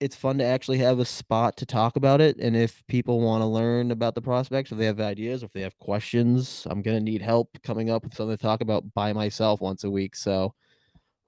it's 0.00 0.16
fun 0.16 0.38
to 0.38 0.44
actually 0.44 0.78
have 0.78 0.98
a 0.98 1.04
spot 1.04 1.56
to 1.56 1.66
talk 1.66 1.96
about 1.96 2.20
it. 2.20 2.36
And 2.38 2.56
if 2.56 2.82
people 2.88 3.20
want 3.20 3.42
to 3.42 3.46
learn 3.46 3.90
about 3.90 4.14
the 4.14 4.20
prospects, 4.20 4.72
if 4.72 4.78
they 4.78 4.86
have 4.86 5.00
ideas, 5.00 5.42
if 5.42 5.52
they 5.52 5.62
have 5.62 5.78
questions, 5.78 6.66
I'm 6.68 6.82
gonna 6.82 7.00
need 7.00 7.22
help 7.22 7.48
coming 7.62 7.90
up 7.90 8.04
with 8.04 8.14
something 8.14 8.36
to 8.36 8.42
talk 8.42 8.60
about 8.60 8.92
by 8.94 9.12
myself 9.12 9.60
once 9.60 9.84
a 9.84 9.90
week. 9.90 10.16
So, 10.16 10.54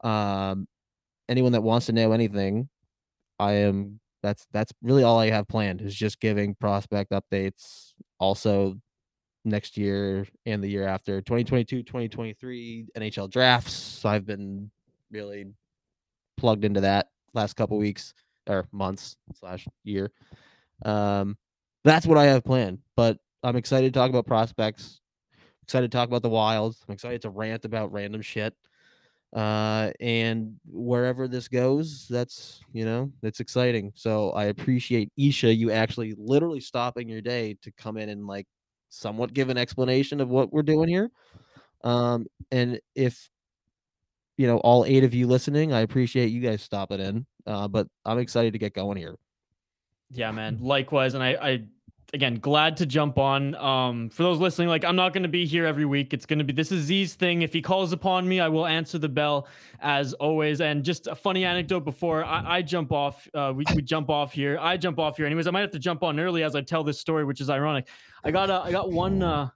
um, 0.03 0.67
anyone 1.29 1.53
that 1.53 1.63
wants 1.63 1.87
to 1.87 1.93
know 1.93 2.13
anything, 2.13 2.69
I 3.39 3.53
am 3.53 4.01
that's 4.23 4.47
that's 4.53 4.73
really 4.83 5.05
all 5.05 5.19
I 5.19 5.31
have 5.31 5.49
planned 5.49 5.81
is 5.81 5.95
just 5.95 6.21
giving 6.21 6.55
prospect 6.57 7.13
updates. 7.13 7.93
Also, 8.19 8.79
next 9.47 9.77
year 9.77 10.27
and 10.45 10.63
the 10.63 10.69
year 10.69 10.87
after 10.87 11.21
2022, 11.21 11.83
2023 11.83 12.89
NHL 12.97 13.31
drafts. 13.31 14.05
I've 14.05 14.27
been 14.27 14.71
really 15.11 15.47
plugged 16.37 16.65
into 16.65 16.81
that 16.83 17.09
last 17.33 17.55
couple 17.55 17.79
weeks 17.79 18.13
or 18.49 18.67
months 18.73 19.17
slash 19.39 19.67
year. 19.85 20.11
Um, 20.85 21.37
that's 21.85 22.07
what 22.07 22.19
I 22.19 22.25
have 22.25 22.45
planned. 22.45 22.81
But 22.97 23.19
I'm 23.43 23.57
excited 23.57 23.93
to 23.93 23.99
talk 23.99 24.11
about 24.11 24.27
prospects. 24.27 25.01
Excited 25.63 25.91
to 25.91 25.97
talk 25.97 26.09
about 26.09 26.23
the 26.23 26.29
Wilds. 26.29 26.85
I'm 26.89 26.93
excited 26.93 27.23
to 27.23 27.31
rant 27.31 27.65
about 27.65 27.93
random 27.93 28.23
shit. 28.23 28.55
Uh, 29.33 29.93
and 30.01 30.55
wherever 30.67 31.29
this 31.29 31.49
goes, 31.49 32.07
that's 32.09 32.61
you 32.73 32.85
know, 32.85 33.13
it's 33.23 33.41
exciting. 33.41 33.93
So 33.95 34.31
I 34.31 34.45
appreciate 34.45 35.13
Isha, 35.17 35.53
you 35.53 35.71
actually 35.71 36.15
literally 36.17 36.61
stopping 36.61 37.09
your 37.09 37.21
day 37.21 37.57
to 37.63 37.71
come 37.73 37.97
in 37.97 38.09
and 38.09 38.27
like 38.27 38.47
somewhat 38.89 39.35
give 39.35 39.49
an 39.49 39.59
explanation 39.59 40.21
of 40.21 40.29
what 40.29 40.53
we're 40.53 40.63
doing 40.63 40.89
here. 40.89 41.11
Um, 41.85 42.27
and 42.51 42.81
if 42.95 43.29
you 44.37 44.47
know 44.47 44.59
all 44.59 44.85
eight 44.85 45.05
of 45.05 45.15
you 45.15 45.27
listening, 45.27 45.73
I 45.73 45.81
appreciate 45.81 46.29
you 46.29 46.41
guys 46.41 46.63
stopping 46.63 47.01
in. 47.01 47.27
Uh, 47.47 47.69
but 47.69 47.87
I'm 48.05 48.19
excited 48.19 48.53
to 48.53 48.59
get 48.59 48.75
going 48.75 48.97
here. 48.97 49.17
Yeah, 50.11 50.31
man. 50.31 50.59
Likewise, 50.61 51.15
and 51.15 51.23
I, 51.23 51.31
I 51.41 51.65
again 52.15 52.37
glad 52.37 52.77
to 52.77 52.87
jump 52.87 53.19
on. 53.19 53.55
Um 53.57 54.09
for 54.11 54.23
those 54.23 54.39
listening 54.39 54.69
like 54.69 54.85
i'm 54.85 54.97
not 54.97 55.13
going 55.13 55.23
to 55.23 55.29
be 55.29 55.47
here 55.47 55.67
every 55.67 55.85
week. 55.85 56.13
It's 56.13 56.27
going 56.27 56.39
to 56.39 56.45
be 56.45 56.53
this 56.53 56.73
is 56.73 56.85
z's 56.85 57.15
thing. 57.15 57.43
If 57.43 57.53
he 57.53 57.61
calls 57.63 57.93
upon 57.93 58.29
me 58.29 58.41
i 58.41 58.49
will 58.49 58.67
answer 58.67 58.99
the 58.99 59.09
bell 59.09 59.49
as 59.81 60.13
always. 60.15 60.61
And 60.61 60.85
just 60.85 61.07
a 61.07 61.15
funny 61.15 61.45
anecdote 61.45 61.81
before 61.81 62.25
i, 62.25 62.59
I 62.59 62.63
jump 62.63 62.93
off 62.93 63.29
uh 63.35 63.53
we, 63.55 63.65
we 63.75 63.83
jump 63.83 64.11
off 64.11 64.33
here. 64.33 64.59
I 64.61 64.77
jump 64.77 64.99
off 64.99 65.17
here 65.17 65.27
anyways. 65.27 65.47
I 65.47 65.51
might 65.51 65.61
have 65.61 65.73
to 65.73 65.79
jump 65.79 66.03
on 66.03 66.19
early 66.21 66.43
as 66.43 66.55
i 66.55 66.61
tell 66.61 66.85
this 66.85 67.01
story 67.01 67.25
which 67.25 67.41
is 67.41 67.51
ironic. 67.51 67.89
I 68.25 68.31
got 68.31 68.51
i 68.51 68.71
got 68.71 68.93
one 68.93 69.23
uh 69.23 69.49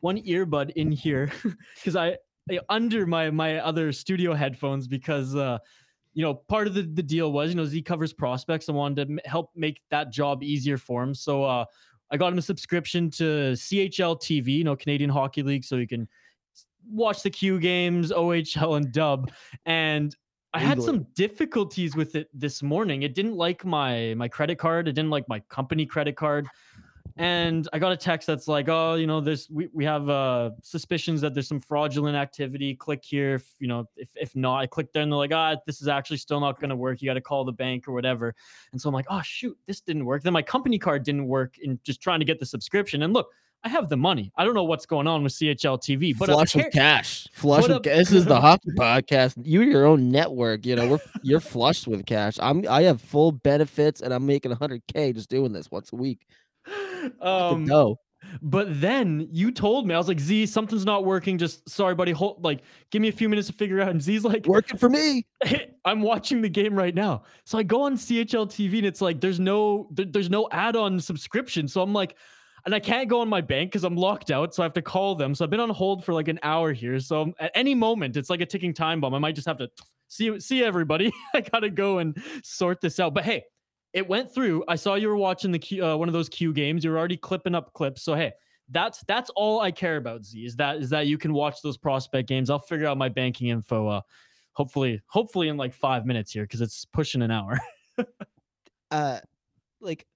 one 0.00 0.18
earbud 0.22 0.70
in 0.76 0.90
here 0.92 1.30
because 1.76 1.96
I, 1.96 2.16
I 2.50 2.60
under 2.68 3.06
my 3.06 3.30
my 3.30 3.58
other 3.58 3.92
studio 3.92 4.34
headphones 4.34 4.86
because 4.86 5.34
uh 5.34 5.58
you 6.14 6.22
know, 6.22 6.32
part 6.32 6.66
of 6.66 6.74
the, 6.74 6.82
the 6.82 7.02
deal 7.02 7.32
was, 7.32 7.50
you 7.50 7.56
know, 7.56 7.64
Z 7.64 7.82
covers 7.82 8.12
prospects. 8.12 8.68
I 8.68 8.72
wanted 8.72 9.08
to 9.08 9.28
help 9.28 9.50
make 9.54 9.82
that 9.90 10.12
job 10.12 10.42
easier 10.42 10.78
for 10.78 11.02
him. 11.02 11.12
So 11.12 11.44
uh, 11.44 11.64
I 12.14 12.16
got 12.16 12.32
him 12.32 12.38
a 12.38 12.42
subscription 12.42 13.10
to 13.10 13.24
CHL 13.54 14.20
TV, 14.20 14.58
you 14.58 14.62
know, 14.62 14.76
Canadian 14.76 15.10
Hockey 15.10 15.42
League, 15.42 15.64
so 15.64 15.74
you 15.74 15.88
can 15.88 16.06
watch 16.88 17.24
the 17.24 17.30
Q 17.30 17.58
games, 17.58 18.12
OHL, 18.12 18.76
and 18.76 18.92
Dub. 18.92 19.32
And 19.66 20.14
I 20.52 20.60
had 20.60 20.80
some 20.80 21.08
difficulties 21.16 21.96
with 21.96 22.14
it 22.14 22.28
this 22.32 22.62
morning. 22.62 23.02
It 23.02 23.16
didn't 23.16 23.34
like 23.34 23.64
my 23.64 24.14
my 24.16 24.28
credit 24.28 24.60
card. 24.60 24.86
It 24.86 24.92
didn't 24.92 25.10
like 25.10 25.28
my 25.28 25.40
company 25.48 25.86
credit 25.86 26.14
card 26.14 26.46
and 27.16 27.68
I 27.72 27.78
got 27.78 27.92
a 27.92 27.96
text 27.96 28.26
that's 28.26 28.48
like, 28.48 28.68
oh, 28.68 28.94
you 28.94 29.06
know, 29.06 29.20
there's 29.20 29.48
we, 29.48 29.68
we 29.72 29.84
have 29.84 30.08
uh 30.08 30.50
suspicions 30.62 31.20
that 31.20 31.32
there's 31.32 31.46
some 31.46 31.60
fraudulent 31.60 32.16
activity. 32.16 32.74
Click 32.74 33.04
here, 33.04 33.36
if 33.36 33.54
you 33.60 33.68
know, 33.68 33.88
if 33.96 34.10
if 34.16 34.34
not, 34.34 34.58
I 34.58 34.66
click 34.66 34.92
there 34.92 35.02
and 35.02 35.12
they're 35.12 35.18
like, 35.18 35.32
ah, 35.32 35.56
this 35.66 35.80
is 35.80 35.86
actually 35.86 36.16
still 36.16 36.40
not 36.40 36.60
gonna 36.60 36.74
work. 36.74 37.00
You 37.00 37.08
got 37.08 37.14
to 37.14 37.20
call 37.20 37.44
the 37.44 37.52
bank 37.52 37.86
or 37.86 37.92
whatever. 37.92 38.34
And 38.72 38.80
so 38.80 38.88
I'm 38.88 38.94
like, 38.94 39.06
oh 39.10 39.22
shoot, 39.22 39.56
this 39.66 39.80
didn't 39.80 40.04
work. 40.04 40.24
Then 40.24 40.32
my 40.32 40.42
company 40.42 40.78
card 40.78 41.04
didn't 41.04 41.28
work 41.28 41.58
in 41.58 41.78
just 41.84 42.00
trying 42.00 42.18
to 42.18 42.24
get 42.24 42.40
the 42.40 42.46
subscription. 42.46 43.02
And 43.02 43.12
look, 43.12 43.28
I 43.62 43.68
have 43.68 43.88
the 43.88 43.96
money. 43.96 44.30
I 44.36 44.44
don't 44.44 44.54
know 44.54 44.64
what's 44.64 44.84
going 44.84 45.06
on 45.06 45.22
with 45.22 45.32
CHL 45.32 45.78
TV, 45.78 46.16
but 46.18 46.26
flush 46.26 46.54
with 46.54 46.70
cash. 46.70 47.26
Flush 47.32 47.66
with 47.66 47.82
This 47.84 48.12
is 48.12 48.26
the 48.26 48.38
hockey 48.40 48.70
podcast. 48.76 49.34
You 49.42 49.62
your 49.62 49.86
own 49.86 50.10
network. 50.10 50.66
You 50.66 50.76
know, 50.76 50.88
we're 50.88 50.98
you're 51.22 51.40
flushed 51.40 51.86
with 51.86 52.04
cash. 52.04 52.36
I'm 52.42 52.66
I 52.68 52.82
have 52.82 53.00
full 53.00 53.32
benefits 53.32 54.02
and 54.02 54.12
I'm 54.12 54.26
making 54.26 54.52
100k 54.52 55.14
just 55.14 55.30
doing 55.30 55.52
this 55.52 55.70
once 55.70 55.92
a 55.92 55.96
week. 55.96 56.26
Um, 57.20 57.64
no. 57.64 57.98
But 58.42 58.80
then 58.80 59.28
you 59.30 59.50
told 59.50 59.86
me, 59.86 59.94
I 59.94 59.98
was 59.98 60.08
like, 60.08 60.20
Z, 60.20 60.46
something's 60.46 60.84
not 60.84 61.04
working. 61.04 61.38
Just 61.38 61.68
sorry, 61.68 61.94
buddy. 61.94 62.12
Hold 62.12 62.42
like, 62.42 62.60
give 62.90 63.02
me 63.02 63.08
a 63.08 63.12
few 63.12 63.28
minutes 63.28 63.48
to 63.48 63.52
figure 63.52 63.80
out. 63.80 63.90
And 63.90 64.00
Z's 64.00 64.24
like, 64.24 64.46
working 64.46 64.78
for 64.78 64.88
me. 64.88 65.26
I'm 65.84 66.00
watching 66.00 66.40
the 66.40 66.48
game 66.48 66.74
right 66.74 66.94
now. 66.94 67.22
So 67.44 67.58
I 67.58 67.62
go 67.62 67.82
on 67.82 67.96
CHL 67.96 68.46
TV 68.46 68.78
and 68.78 68.86
it's 68.86 69.00
like, 69.00 69.20
there's 69.20 69.40
no, 69.40 69.88
there, 69.92 70.06
there's 70.06 70.30
no 70.30 70.48
add-on 70.52 71.00
subscription. 71.00 71.68
So 71.68 71.82
I'm 71.82 71.92
like, 71.92 72.16
and 72.64 72.74
I 72.74 72.80
can't 72.80 73.08
go 73.08 73.20
on 73.20 73.28
my 73.28 73.42
bank 73.42 73.70
because 73.70 73.84
I'm 73.84 73.96
locked 73.96 74.30
out. 74.30 74.54
So 74.54 74.62
I 74.62 74.64
have 74.64 74.72
to 74.74 74.82
call 74.82 75.14
them. 75.14 75.34
So 75.34 75.44
I've 75.44 75.50
been 75.50 75.60
on 75.60 75.70
hold 75.70 76.04
for 76.04 76.14
like 76.14 76.28
an 76.28 76.38
hour 76.42 76.72
here. 76.72 76.98
So 76.98 77.32
at 77.38 77.50
any 77.54 77.74
moment, 77.74 78.16
it's 78.16 78.30
like 78.30 78.40
a 78.40 78.46
ticking 78.46 78.72
time 78.72 79.00
bomb. 79.00 79.14
I 79.14 79.18
might 79.18 79.34
just 79.34 79.46
have 79.46 79.58
to 79.58 79.68
see 80.08 80.40
see 80.40 80.64
everybody. 80.64 81.12
I 81.34 81.42
gotta 81.42 81.70
go 81.70 81.98
and 81.98 82.16
sort 82.42 82.80
this 82.80 82.98
out. 82.98 83.12
But 83.12 83.24
hey, 83.24 83.44
it 83.94 84.06
went 84.08 84.34
through. 84.34 84.64
I 84.66 84.74
saw 84.74 84.96
you 84.96 85.08
were 85.08 85.16
watching 85.16 85.52
the 85.52 85.58
Q, 85.58 85.86
uh, 85.86 85.96
one 85.96 86.08
of 86.08 86.12
those 86.12 86.28
Q 86.28 86.52
games. 86.52 86.84
You're 86.84 86.98
already 86.98 87.16
clipping 87.16 87.54
up 87.54 87.72
clips. 87.72 88.02
So 88.02 88.14
hey, 88.14 88.32
that's 88.68 89.04
that's 89.06 89.30
all 89.30 89.60
I 89.60 89.70
care 89.70 89.96
about. 89.96 90.24
Z 90.24 90.44
is 90.44 90.56
that 90.56 90.76
is 90.78 90.90
that 90.90 91.06
you 91.06 91.16
can 91.16 91.32
watch 91.32 91.62
those 91.62 91.78
prospect 91.78 92.28
games. 92.28 92.50
I'll 92.50 92.58
figure 92.58 92.88
out 92.88 92.98
my 92.98 93.08
banking 93.08 93.48
info. 93.48 93.86
Uh, 93.88 94.00
hopefully, 94.52 95.00
hopefully 95.06 95.48
in 95.48 95.56
like 95.56 95.72
five 95.72 96.04
minutes 96.04 96.32
here 96.32 96.42
because 96.42 96.60
it's 96.60 96.84
pushing 96.84 97.22
an 97.22 97.30
hour. 97.30 97.60
uh, 98.90 99.20
like 99.80 100.06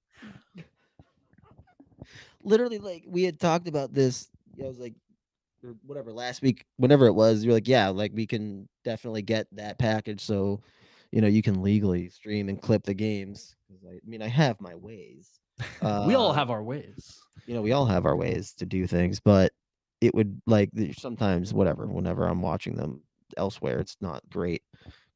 literally, 2.42 2.78
like 2.78 3.04
we 3.06 3.22
had 3.22 3.38
talked 3.38 3.68
about 3.68 3.94
this. 3.94 4.28
I 4.60 4.66
was 4.66 4.80
like, 4.80 4.94
or 5.62 5.76
whatever 5.86 6.12
last 6.12 6.42
week, 6.42 6.64
whenever 6.78 7.06
it 7.06 7.12
was. 7.12 7.44
You're 7.44 7.54
like, 7.54 7.68
yeah, 7.68 7.88
like 7.90 8.10
we 8.12 8.26
can 8.26 8.68
definitely 8.82 9.22
get 9.22 9.46
that 9.52 9.78
package. 9.78 10.20
So 10.20 10.62
you 11.12 11.20
know, 11.20 11.28
you 11.28 11.42
can 11.42 11.62
legally 11.62 12.08
stream 12.08 12.48
and 12.48 12.60
clip 12.60 12.82
the 12.82 12.92
games. 12.92 13.54
I, 13.70 13.94
I 13.94 14.00
mean, 14.06 14.22
I 14.22 14.28
have 14.28 14.60
my 14.60 14.74
ways. 14.74 15.40
Uh, 15.82 16.04
we 16.06 16.14
all 16.14 16.30
uh, 16.30 16.34
have 16.34 16.50
our 16.50 16.62
ways. 16.62 17.18
You 17.46 17.54
know, 17.54 17.62
we 17.62 17.72
all 17.72 17.86
have 17.86 18.06
our 18.06 18.16
ways 18.16 18.52
to 18.54 18.66
do 18.66 18.86
things, 18.86 19.20
but 19.20 19.52
it 20.00 20.14
would 20.14 20.40
like 20.46 20.70
sometimes, 20.96 21.52
whatever, 21.52 21.86
whenever 21.86 22.26
I'm 22.26 22.42
watching 22.42 22.76
them 22.76 23.02
elsewhere, 23.36 23.78
it's 23.80 23.96
not 24.00 24.22
great 24.30 24.62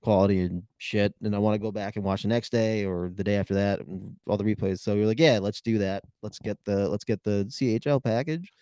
quality 0.02 0.40
and 0.40 0.62
shit. 0.78 1.14
And 1.22 1.34
I 1.34 1.38
want 1.38 1.54
to 1.54 1.64
go 1.64 1.70
back 1.70 1.96
and 1.96 2.04
watch 2.04 2.22
the 2.22 2.28
next 2.28 2.50
day 2.50 2.84
or 2.84 3.10
the 3.14 3.24
day 3.24 3.36
after 3.36 3.54
that 3.54 3.80
and 3.80 4.16
all 4.26 4.36
the 4.36 4.44
replays. 4.44 4.80
So 4.80 4.94
you're 4.94 5.06
like, 5.06 5.20
yeah, 5.20 5.38
let's 5.40 5.60
do 5.60 5.78
that. 5.78 6.02
Let's 6.22 6.38
get 6.38 6.58
the 6.64 6.88
let's 6.88 7.04
get 7.04 7.22
the 7.22 7.46
CHL 7.48 8.02
package. 8.02 8.52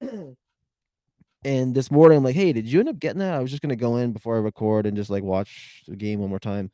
And 1.42 1.74
this 1.74 1.90
morning, 1.90 2.18
I'm 2.18 2.24
like, 2.24 2.34
"Hey, 2.34 2.52
did 2.52 2.66
you 2.66 2.80
end 2.80 2.90
up 2.90 2.98
getting 2.98 3.20
that?" 3.20 3.32
I 3.32 3.38
was 3.38 3.50
just 3.50 3.62
gonna 3.62 3.74
go 3.74 3.96
in 3.96 4.12
before 4.12 4.36
I 4.36 4.40
record 4.40 4.84
and 4.84 4.94
just 4.94 5.08
like 5.08 5.22
watch 5.22 5.82
the 5.88 5.96
game 5.96 6.20
one 6.20 6.28
more 6.28 6.38
time. 6.38 6.70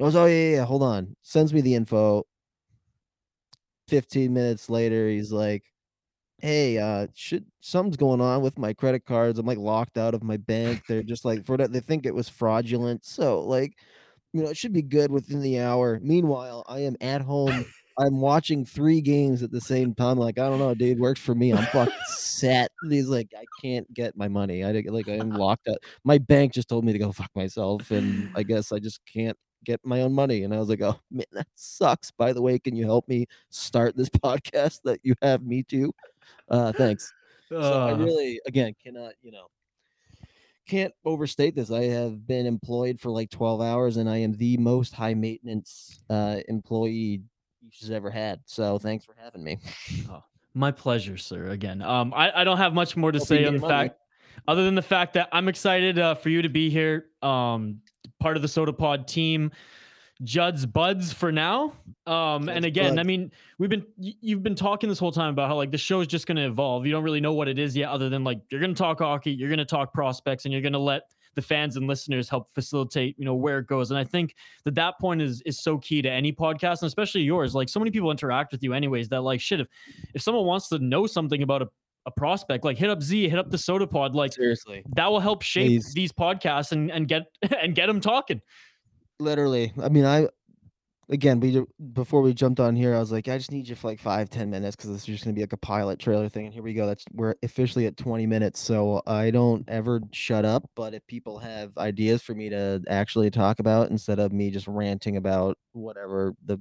"Oh 0.00 0.26
yeah, 0.26 0.56
yeah, 0.56 0.64
hold 0.64 0.82
on." 0.82 1.16
Sends 1.22 1.52
me 1.52 1.60
the 1.60 1.74
info. 1.74 2.24
15 3.88 4.32
minutes 4.32 4.70
later, 4.70 5.08
he's 5.08 5.32
like, 5.32 5.64
"Hey, 6.38 6.78
uh, 6.78 7.08
should 7.14 7.46
something's 7.60 7.96
going 7.98 8.20
on 8.20 8.42
with 8.42 8.58
my 8.58 8.72
credit 8.74 9.04
cards. 9.06 9.38
I'm 9.38 9.46
like 9.46 9.58
locked 9.58 9.98
out 9.98 10.14
of 10.14 10.22
my 10.24 10.36
bank. 10.38 10.84
They're 10.88 11.02
just 11.02 11.24
like 11.24 11.44
for 11.46 11.56
that 11.58 11.72
they 11.72 11.80
think 11.80 12.06
it 12.06 12.14
was 12.14 12.28
fraudulent. 12.28 13.04
So 13.04 13.40
like, 13.42 13.74
you 14.32 14.42
know, 14.42 14.50
it 14.50 14.56
should 14.56 14.72
be 14.72 14.82
good 14.82 15.10
within 15.12 15.40
the 15.42 15.60
hour. 15.60 16.00
Meanwhile, 16.02 16.64
I 16.68 16.80
am 16.80 16.96
at 17.00 17.22
home. 17.22 17.66
I'm 17.98 18.20
watching 18.20 18.64
3 18.64 19.00
games 19.02 19.42
at 19.42 19.50
the 19.52 19.60
same 19.60 19.94
time. 19.94 20.18
Like, 20.18 20.38
I 20.38 20.48
don't 20.48 20.58
know, 20.60 20.74
dude, 20.74 21.00
works 21.00 21.20
for 21.20 21.34
me. 21.34 21.52
I'm 21.52 21.66
fucking 21.66 21.94
set. 22.06 22.70
And 22.82 22.92
he's 22.92 23.08
like, 23.08 23.28
I 23.38 23.44
can't 23.62 23.92
get 23.94 24.16
my 24.16 24.28
money. 24.28 24.64
I 24.64 24.72
like 24.88 25.08
I 25.08 25.14
am 25.16 25.30
locked 25.34 25.68
out. 25.68 25.78
My 26.04 26.18
bank 26.18 26.54
just 26.54 26.68
told 26.68 26.84
me 26.84 26.92
to 26.92 26.98
go 26.98 27.12
fuck 27.12 27.30
myself, 27.36 27.90
and 27.90 28.30
I 28.36 28.42
guess 28.44 28.72
I 28.72 28.78
just 28.78 29.00
can't 29.12 29.36
get 29.64 29.80
my 29.84 30.02
own 30.02 30.12
money. 30.12 30.42
And 30.44 30.54
I 30.54 30.58
was 30.58 30.68
like, 30.68 30.80
oh 30.82 30.98
man, 31.10 31.24
that 31.32 31.46
sucks. 31.54 32.10
By 32.10 32.32
the 32.32 32.42
way, 32.42 32.58
can 32.58 32.74
you 32.76 32.84
help 32.84 33.06
me 33.08 33.26
start 33.50 33.96
this 33.96 34.08
podcast 34.24 34.82
that 34.84 35.00
you 35.02 35.14
have 35.22 35.42
me 35.42 35.62
to? 35.64 35.92
Uh, 36.48 36.72
thanks. 36.72 37.12
So 37.48 37.58
I 37.60 37.92
Uh, 37.92 37.96
really, 37.96 38.40
again, 38.46 38.74
cannot, 38.82 39.14
you 39.22 39.32
know, 39.32 39.46
can't 40.66 40.94
overstate 41.04 41.56
this. 41.56 41.70
I 41.72 41.84
have 41.84 42.26
been 42.26 42.46
employed 42.46 43.00
for 43.00 43.10
like 43.10 43.30
12 43.30 43.60
hours 43.60 43.96
and 43.96 44.08
I 44.08 44.18
am 44.18 44.32
the 44.34 44.56
most 44.56 44.94
high 44.94 45.14
maintenance 45.14 46.00
uh, 46.08 46.36
employee 46.48 47.22
she's 47.70 47.90
ever 47.90 48.10
had. 48.10 48.40
So 48.46 48.78
thanks 48.78 49.04
for 49.04 49.16
having 49.20 49.42
me. 49.42 49.58
my 50.54 50.70
pleasure, 50.70 51.16
sir. 51.16 51.48
Again, 51.48 51.82
um, 51.82 52.14
I, 52.14 52.40
I 52.42 52.44
don't 52.44 52.58
have 52.58 52.72
much 52.72 52.96
more 52.96 53.10
to 53.10 53.18
Hope 53.18 53.26
say 53.26 53.44
on 53.46 53.54
the 53.54 53.60
money. 53.60 53.72
fact, 53.72 53.96
other 54.46 54.64
than 54.64 54.76
the 54.76 54.82
fact 54.82 55.14
that 55.14 55.28
I'm 55.32 55.48
excited 55.48 55.98
uh, 55.98 56.14
for 56.14 56.28
you 56.28 56.42
to 56.42 56.48
be 56.48 56.70
here. 56.70 57.06
Um, 57.20 57.80
part 58.20 58.36
of 58.36 58.42
the 58.42 58.48
Sota 58.48 58.76
Pod 58.76 59.08
team. 59.08 59.50
Judd'z 60.24 60.66
Budz 60.66 61.14
for 61.14 61.32
now. 61.32 61.72
Um, 62.06 62.48
and 62.48 62.64
again, 62.64 62.98
I 62.98 63.02
mean, 63.02 63.32
we've 63.58 63.70
been 63.70 63.86
you've 63.96 64.42
been 64.42 64.54
talking 64.54 64.88
this 64.88 64.98
whole 64.98 65.12
time 65.12 65.30
about 65.30 65.48
how 65.48 65.56
like 65.56 65.70
the 65.70 65.78
show 65.78 66.00
is 66.00 66.08
just 66.08 66.26
going 66.26 66.36
to 66.36 66.44
evolve. 66.46 66.84
You 66.84 66.92
don't 66.92 67.04
really 67.04 67.20
know 67.20 67.32
what 67.32 67.48
it 67.48 67.58
is 67.58 67.76
yet, 67.76 67.88
other 67.88 68.08
than 68.08 68.22
like 68.22 68.40
you're 68.50 68.60
going 68.60 68.74
to 68.74 68.78
talk 68.78 68.98
hockey, 68.98 69.30
you're 69.30 69.48
going 69.48 69.58
to 69.58 69.64
talk 69.64 69.94
prospects, 69.94 70.44
and 70.44 70.52
you're 70.52 70.62
going 70.62 70.74
to 70.74 70.78
let 70.78 71.04
the 71.36 71.42
fans 71.42 71.76
and 71.76 71.86
listeners 71.86 72.28
help 72.28 72.52
facilitate 72.52 73.14
you 73.16 73.24
know 73.24 73.34
where 73.34 73.60
it 73.60 73.66
goes. 73.66 73.90
And 73.90 73.98
I 73.98 74.04
think 74.04 74.34
that 74.64 74.74
that 74.74 74.98
point 75.00 75.22
is 75.22 75.40
is 75.42 75.60
so 75.60 75.78
key 75.78 76.02
to 76.02 76.10
any 76.10 76.32
podcast, 76.32 76.82
and 76.82 76.88
especially 76.88 77.22
yours. 77.22 77.54
Like 77.54 77.68
so 77.68 77.80
many 77.80 77.90
people 77.90 78.10
interact 78.10 78.52
with 78.52 78.62
you 78.62 78.74
anyways. 78.74 79.08
That 79.08 79.22
like 79.22 79.40
shit, 79.40 79.60
if 79.60 79.68
if 80.14 80.20
someone 80.20 80.44
wants 80.44 80.68
to 80.68 80.78
know 80.80 81.06
something 81.06 81.42
about 81.42 81.62
a 81.62 81.68
a 82.06 82.10
prospect, 82.10 82.64
like 82.64 82.78
hit 82.78 82.90
up 82.90 83.02
Z, 83.02 83.28
hit 83.28 83.38
up 83.38 83.50
the 83.50 83.56
Sota 83.56 83.90
Pod, 83.90 84.14
like 84.14 84.32
Seriously. 84.32 84.82
that 84.96 85.10
will 85.10 85.20
help 85.20 85.42
shape 85.42 85.68
Please. 85.68 85.92
these 85.94 86.12
podcasts 86.12 86.72
and 86.72 86.90
and 86.90 87.08
get 87.08 87.24
and 87.60 87.74
get 87.74 87.86
them 87.86 88.00
talking. 88.00 88.40
Literally. 89.18 89.72
I 89.82 89.88
mean, 89.90 90.04
I 90.04 90.28
again, 91.10 91.40
we 91.40 91.62
before 91.92 92.22
we 92.22 92.32
jumped 92.32 92.60
on 92.60 92.74
here, 92.74 92.94
I 92.94 92.98
was 92.98 93.12
like, 93.12 93.28
I 93.28 93.36
just 93.36 93.52
need 93.52 93.68
you 93.68 93.74
for 93.74 93.88
like 93.88 94.00
five, 94.00 94.30
ten 94.30 94.48
minutes 94.48 94.76
because 94.76 94.90
this 94.90 95.00
is 95.00 95.06
just 95.06 95.24
gonna 95.24 95.34
be 95.34 95.42
like 95.42 95.52
a 95.52 95.58
pilot 95.58 95.98
trailer 95.98 96.28
thing. 96.28 96.46
And 96.46 96.54
here 96.54 96.62
we 96.62 96.72
go. 96.72 96.86
That's 96.86 97.04
we're 97.12 97.34
officially 97.42 97.86
at 97.86 97.96
20 97.96 98.26
minutes. 98.26 98.60
So 98.60 99.02
I 99.06 99.30
don't 99.30 99.68
ever 99.68 100.00
shut 100.12 100.44
up. 100.44 100.68
But 100.74 100.94
if 100.94 101.06
people 101.06 101.38
have 101.38 101.76
ideas 101.76 102.22
for 102.22 102.34
me 102.34 102.48
to 102.50 102.82
actually 102.88 103.30
talk 103.30 103.58
about 103.58 103.90
instead 103.90 104.18
of 104.18 104.32
me 104.32 104.50
just 104.50 104.66
ranting 104.68 105.16
about 105.16 105.58
whatever 105.72 106.34
the 106.44 106.58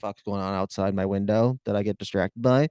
fuck's 0.00 0.22
going 0.22 0.40
on 0.40 0.54
outside 0.54 0.94
my 0.94 1.06
window 1.06 1.58
that 1.64 1.76
I 1.76 1.82
get 1.82 1.98
distracted 1.98 2.42
by, 2.42 2.68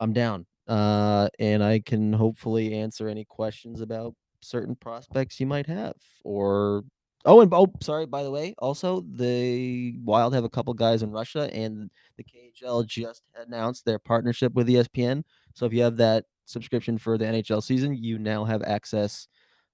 I'm 0.00 0.12
down. 0.12 0.46
Uh, 0.68 1.28
and 1.38 1.64
I 1.64 1.80
can 1.80 2.12
hopefully 2.12 2.74
answer 2.74 3.08
any 3.08 3.24
questions 3.24 3.80
about 3.80 4.14
certain 4.40 4.76
prospects 4.76 5.40
you 5.40 5.46
might 5.46 5.66
have. 5.66 5.96
Or 6.24 6.84
oh, 7.24 7.40
and 7.40 7.52
oh, 7.54 7.72
sorry, 7.80 8.06
by 8.06 8.22
the 8.22 8.30
way, 8.30 8.54
also 8.58 9.02
the 9.14 9.96
Wild 10.04 10.34
have 10.34 10.44
a 10.44 10.50
couple 10.50 10.74
guys 10.74 11.02
in 11.02 11.10
Russia, 11.10 11.50
and 11.54 11.90
the 12.16 12.24
KHL 12.24 12.86
just 12.86 13.22
announced 13.36 13.84
their 13.84 13.98
partnership 13.98 14.52
with 14.52 14.68
ESPN. 14.68 15.22
So 15.54 15.64
if 15.64 15.72
you 15.72 15.82
have 15.82 15.96
that 15.96 16.26
subscription 16.44 16.98
for 16.98 17.16
the 17.16 17.24
NHL 17.24 17.62
season, 17.62 17.94
you 17.94 18.18
now 18.18 18.44
have 18.44 18.62
access 18.62 19.26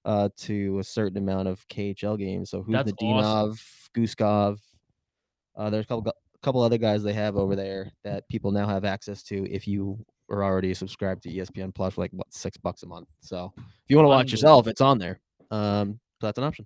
uh, 0.05 0.29
to 0.37 0.79
a 0.79 0.83
certain 0.83 1.17
amount 1.17 1.47
of 1.47 1.67
KHL 1.67 2.17
games. 2.17 2.51
So 2.51 2.63
who's 2.63 2.73
That's 2.73 2.91
Nadinov, 2.93 3.59
Guskov, 3.95 4.59
uh, 5.57 5.69
there's 5.69 5.85
a 5.85 5.87
couple, 5.87 6.03
gu- 6.03 6.11
couple 6.41 6.61
other 6.61 6.77
guys 6.77 7.03
they 7.03 7.13
have 7.13 7.37
over 7.37 7.55
there 7.55 7.91
that 8.03 8.27
people 8.29 8.51
now 8.51 8.67
have 8.67 8.85
access 8.85 9.23
to 9.23 9.45
if 9.51 9.67
you 9.67 10.05
are 10.29 10.43
already 10.43 10.73
subscribed 10.73 11.23
to 11.23 11.29
ESPN 11.29 11.73
Plus 11.73 11.93
for 11.93 12.01
like 12.01 12.11
what 12.11 12.31
six 12.33 12.57
bucks 12.57 12.83
a 12.83 12.87
month. 12.87 13.07
So 13.21 13.53
if 13.57 13.63
you 13.89 13.97
want 13.97 14.05
to 14.05 14.09
watch 14.09 14.31
yourself, 14.31 14.67
it's 14.67 14.81
on 14.81 14.97
there. 14.97 15.19
Um, 15.51 15.99
so 16.19 16.27
that's 16.27 16.37
an 16.37 16.43
option. 16.43 16.65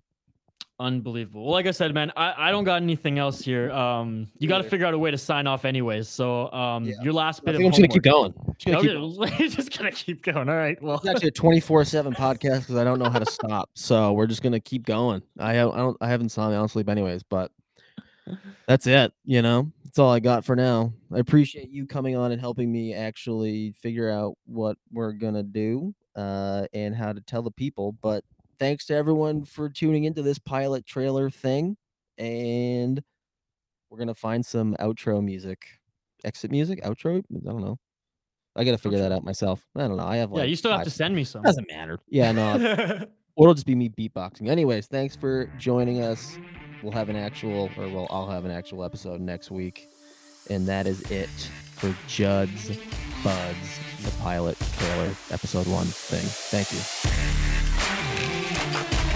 Unbelievable. 0.81 1.43
Well, 1.43 1.51
like 1.51 1.65
I 1.67 1.71
said, 1.71 1.93
man, 1.93 2.09
I, 2.15 2.47
I 2.47 2.51
don't 2.51 2.63
got 2.63 2.81
anything 2.81 3.19
else 3.19 3.41
here. 3.41 3.69
Um, 3.69 4.27
you 4.37 4.47
got 4.47 4.59
to 4.59 4.63
figure 4.63 4.85
out 4.85 4.93
a 4.93 4.97
way 4.97 5.11
to 5.11 5.17
sign 5.17 5.45
off, 5.45 5.65
anyways. 5.65 6.07
So, 6.07 6.49
um, 6.53 6.85
Yeah. 6.85 6.93
your 7.01 7.11
last 7.11 7.41
I 7.41 7.51
bit 7.51 7.57
think 7.57 7.65
I'm 7.65 7.65
of 7.67 7.71
just 7.73 7.81
gonna 7.81 7.99
keep 8.01 8.05
homework. 8.09 8.33
going. 8.37 8.55
Just 8.57 8.85
gonna 8.85 8.87
keep 8.87 9.37
going. 9.37 9.49
Just 9.49 9.77
gonna 9.77 9.91
keep 9.91 10.21
going. 10.23 10.47
All 10.47 10.55
right. 10.55 10.81
Well, 10.81 10.95
It's 10.99 11.07
actually 11.09 11.27
a 11.27 11.31
24 11.31 11.83
seven 11.83 12.13
podcast 12.13 12.59
because 12.61 12.77
I 12.77 12.85
don't 12.85 12.97
know 12.97 13.09
how 13.09 13.19
to 13.19 13.25
stop. 13.29 13.69
So 13.75 14.13
we're 14.13 14.27
just 14.27 14.41
gonna 14.41 14.61
keep 14.61 14.85
going. 14.85 15.21
I 15.37 15.51
I 15.51 15.53
don't 15.55 15.97
I 15.99 16.07
haven't 16.07 16.25
insomnia. 16.27 16.55
I 16.57 16.61
don't 16.61 16.69
sleep 16.69 16.87
anyways, 16.87 17.23
but 17.23 17.51
that's 18.67 18.87
it. 18.87 19.11
You 19.25 19.41
know, 19.41 19.69
that's 19.89 19.97
all 19.97 20.11
I 20.11 20.19
got 20.19 20.45
for 20.45 20.55
now. 20.55 20.93
I 21.11 21.17
appreciate 21.17 21.71
you 21.71 21.87
coming 21.87 22.15
on 22.15 22.31
and 22.31 22.39
helping 22.39 22.71
me 22.71 22.93
actually 22.93 23.71
figure 23.71 24.07
out 24.07 24.35
what 24.45 24.77
we're 24.91 25.13
gonna 25.13 25.41
do 25.41 25.95
uh, 26.15 26.67
and 26.75 26.95
how 26.95 27.11
to 27.11 27.19
tell 27.21 27.41
the 27.41 27.49
people. 27.49 27.93
But 27.93 28.23
thanks 28.59 28.85
to 28.85 28.95
everyone 28.95 29.45
for 29.45 29.67
tuning 29.67 30.03
into 30.03 30.21
this 30.21 30.37
pilot 30.37 30.85
trailer 30.85 31.31
thing, 31.31 31.75
and 32.19 33.01
we're 33.89 33.97
gonna 33.97 34.13
find 34.13 34.45
some 34.45 34.75
outro 34.79 35.23
music, 35.23 35.65
exit 36.23 36.51
music, 36.51 36.83
outro. 36.83 37.23
I 37.35 37.51
don't 37.51 37.61
know. 37.61 37.79
I 38.55 38.65
gotta 38.65 38.77
figure 38.77 38.99
that 38.99 39.11
out 39.11 39.23
myself. 39.23 39.65
I 39.75 39.87
don't 39.87 39.97
know. 39.97 40.05
I 40.05 40.17
have 40.17 40.29
like 40.31 40.41
yeah, 40.41 40.49
you 40.49 40.55
still 40.55 40.71
have 40.71 40.83
to 40.83 40.91
send 40.91 41.15
me 41.15 41.23
some. 41.23 41.41
Doesn't 41.41 41.67
matter. 41.67 41.97
Yeah, 42.07 42.31
no. 42.31 43.07
Or 43.35 43.45
it'll 43.45 43.55
just 43.55 43.65
be 43.65 43.73
me 43.73 43.89
beatboxing. 43.89 44.49
Anyways, 44.49 44.85
thanks 44.85 45.15
for 45.15 45.47
joining 45.57 46.03
us. 46.03 46.37
We'll 46.81 46.93
have 46.93 47.09
an 47.09 47.15
actual, 47.15 47.69
or 47.77 47.87
well, 47.87 48.07
I'll 48.09 48.29
have 48.29 48.45
an 48.45 48.51
actual 48.51 48.83
episode 48.83 49.19
next 49.21 49.51
week. 49.51 49.89
And 50.49 50.67
that 50.67 50.87
is 50.87 51.01
it 51.11 51.29
for 51.75 51.89
Judd'z 52.07 52.77
Budz, 53.23 54.03
the 54.03 54.11
pilot 54.21 54.57
trailer, 54.77 55.13
episode 55.31 55.67
one 55.67 55.85
thing. 55.85 56.25
Thank 56.49 56.71
you. 59.03 59.08